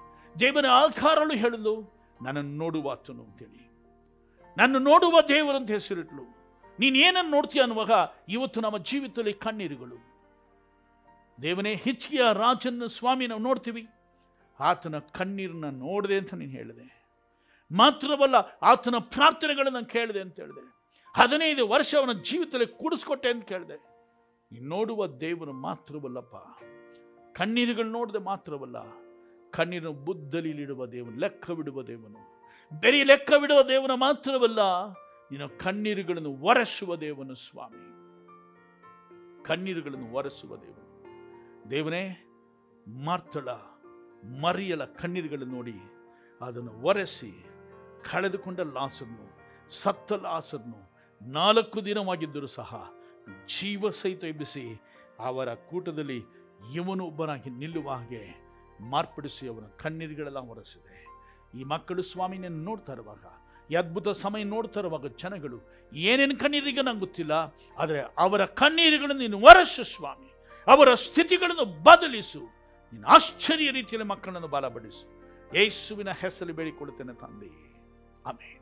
ಆಕಾರಗಳು 0.68 1.38
ಹೇಳಲು 1.38 2.01
ನನ್ನನ್ನು 2.24 2.58
ನೋಡುವ 2.58 2.92
ಆತನು 2.92 3.24
ಅಂತೇಳಿ. 3.24 3.72
ನನ್ನ 4.58 4.78
ನೋಡುವ 4.78 5.22
ದೇವರಂತ 5.22 5.72
ಹೆಸರಿಟ್ಲು. 5.72 6.24
ನೀನು 6.80 6.96
ಏನನ್ನು 6.96 7.32
ನೋಡ್ತೀಯ 7.32 7.62
ಅನ್ನುವಾಗ 7.62 7.92
ಇವತ್ತು 8.30 8.62
ನಮ್ಮ 8.62 8.78
ಜೀವಿತದಲ್ಲಿ 8.78 9.34
ಕಣ್ಣೀರುಗಳು. 9.34 9.96
ದೇವನೇ 11.42 11.76
ಹಿಚ್ಕಿಯ 11.76 12.22
ರಾಜನ 12.34 12.86
ಸ್ವಾಮಿ 12.86 13.28
ನಾವು 13.28 13.42
ನೋಡ್ತೀವಿ. 13.42 13.88
ಆತನ 14.60 15.00
ಕಣ್ಣೀರನ್ನ 15.00 15.66
ನೋಡಿದೆ 15.66 16.16
ಅಂತ 16.18 16.34
ನೀನು 16.34 16.52
ಹೇಳಿದೆ. 16.52 17.02
ಮಾತ್ರವಲ್ಲ 17.78 18.36
ಆತನ 18.62 18.96
ಪ್ರಾರ್ಥನೆಗಳನ್ನು 19.00 19.86
ಕೇಳಿದೆ 19.86 20.20
ಅಂತ 20.20 20.40
ಹೇಳಿದೆ. 20.40 20.72
ಹದಿನೈದು 21.18 21.68
ವರ್ಷ 21.68 21.96
ಅವನ 21.96 22.12
ಜೀವಿತದಲ್ಲಿ 22.12 22.68
ಕೂಡಿಸ್ಕೊಟ್ಟೆ 22.68 23.30
ಅಂತ 23.30 23.44
ಕೇಳಿದೆ. 23.44 23.78
ನೀನು 24.52 24.70
ನೋಡುವ 24.70 25.08
ದೇವರು 25.08 25.54
ಮಾತ್ರವಲ್ಲಪ್ಪ. 25.54 26.36
ಕಣ್ಣೀರುಗಳು 27.38 27.90
ನೋಡದೆ 27.90 28.18
ಮಾತ್ರವಲ್ಲ. 28.18 29.01
ಕಣ್ಣೀರನ್ನು 29.52 29.94
ಬುದ್ಧಲಿಲಿಡುವ 29.94 30.86
ದೇವನು, 30.86 31.20
ಲೆಕ್ಕವಿಡುವ 31.20 31.84
ದೇವನು. 31.84 32.20
ಬರೀ 32.80 33.04
ಲೆಕ್ಕವಿಡುವ 33.04 33.62
ದೇವನ 33.62 33.92
ಮಾತ್ರವಲ್ಲ, 33.94 34.90
ನಿನ್ನ 35.32 35.46
ಕಣ್ಣೀರುಗಳನ್ನು 35.46 36.30
ಒರೆಸುವ 36.30 36.96
ದೇವನು 36.96 37.36
ಸ್ವಾಮಿ. 37.36 37.88
ಕಣ್ಣೀರುಗಳನ್ನು 39.44 40.14
ಒರೆಸುವ 40.14 40.56
ದೇವನು. 40.58 41.70
ದೇವನೇ, 41.70 42.26
ಮಾರ್ತಳ 42.88 43.50
ಮರಿಯಲ 44.42 44.86
ಕಣ್ಣೀರುಗಳನ್ನು 44.86 45.54
ನೋಡಿ, 45.54 45.76
ಅದನ್ನು 46.42 46.72
ಒರೆಸಿ 46.72 47.46
ಕಳೆದುಕೊಂಡ 48.12 48.60
ಲಾಸನ್ನು 48.60 49.40
ಸತ್ತ 49.72 50.14
ಲಾಸನ್ನು 50.14 50.92
ನಾಲ್ಕು 51.32 51.86
ದಿನವಾಗಿದ್ದರೂ 51.86 52.48
ಸಹ 52.48 52.92
ಜೀವ 53.48 53.90
ಸಹಿತ 53.90 54.24
ಎಬ್ಬಿಸಿ 54.24 54.82
ಅವರ 55.20 55.54
ಕೂಟದಲ್ಲಿ 55.54 56.22
ಇವನು 56.74 57.06
ಒಬ್ಬನಾಗಿ 57.06 57.50
ನಿಲ್ಲುವ 57.50 57.90
ಹಾಗೆ 57.90 58.41
ಮಾರ್ಪಡಿಸಿ 58.94 59.44
ಅವನ 59.52 59.66
ಕಣ್ಣೀರುಗಳೆಲ್ಲ 59.84 60.40
ಒರೆಸಿದೆ. 60.54 60.98
ಈ 61.60 61.64
ಮಕ್ಕಳು 61.74 62.04
ಸ್ವಾಮಿನನ್ನು 62.12 62.62
ನೋಡ್ತಾ 62.70 62.94
ಇರುವಾಗ, 62.98 63.24
ಈ 63.72 63.76
ಅದ್ಭುತ 63.82 64.10
ಸಮಯ 64.24 64.44
ನೋಡ್ತಾ 64.54 64.80
ಇರುವಾಗ 64.82 65.08
ಜನಗಳು, 65.24 65.58
ಏನೇನು 66.10 66.36
ಕಣ್ಣೀರಿಗೆ 66.44 66.84
ನಂಗೆ 66.88 67.02
ಗೊತ್ತಿಲ್ಲ 67.06 67.34
ಆದರೆ 67.82 68.00
ಅವರ 68.26 68.42
ಕಣ್ಣೀರುಗಳನ್ನು 68.62 69.22
ನೀನು 69.26 69.40
ಒರೆಸು 69.50 69.84
ಸ್ವಾಮಿ. 69.94 70.30
ಅವರ 70.68 70.90
ಸ್ಥಿತಿಗಳನ್ನು 71.08 71.66
ಬದಲಿಸು. 71.88 72.42
ನೀನು 72.94 73.06
ಆಶ್ಚರ್ಯ 73.16 73.70
ರೀತಿಯಲ್ಲಿ 73.78 74.08
ಮಕ್ಕಳನ್ನು 74.14 74.50
ಬಲಪಡಿಸು. 74.56 75.06
ಯೇಸುವಿನ 75.58 76.12
ಹೆಸರು 76.22 76.54
ಬೇಡಿಕೊಳ್ಳುತ್ತೇನೆ 76.60 77.14
ತಂದೆ. 77.24 77.52
ಆಮೇಲೆ 78.30 78.58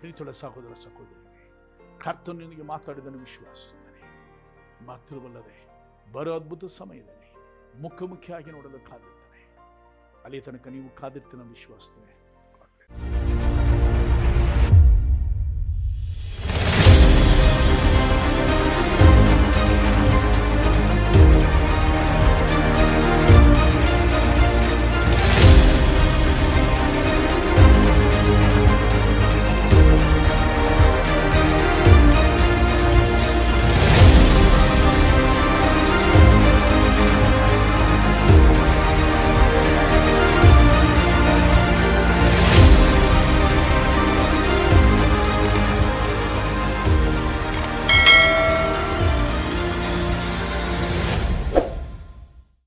ಪ್ರೀತಿಯೊಳ 0.00 0.30
ಸಹೋದರ 0.42 0.72
ಸಹೋದರಿ 0.84 1.22
ಕರ್ತನು 2.04 2.38
ನಿನಗೆ 2.42 2.64
ಮಾತಾಡಿದನು 2.72 3.18
ವಿಶ್ವಾಸ 3.26 3.62
ಮಾತ್ರವಲ್ಲದೆ, 4.88 5.56
ಬರೋ 6.14 6.32
ಅದ್ಭುತ 6.38 6.64
ಸಮಯದಲ್ಲಿ 6.80 7.23
ಮುಖಾಮುಖಿಯಾಗಿ 7.82 8.50
ನೋಡಲು 8.50 8.78
ಕಾದಿರ್ತಾನೆ 8.80 9.40
ಅಲ್ಲಿ 10.24 10.40
ತನಕ 10.40 10.68
ನೀವು 10.68 10.88
ಕಾದಿರ್ತೀನ 10.96 11.42
ವಿಶ್ವಾಸಿಸ್ತೇನೆ 11.48 12.12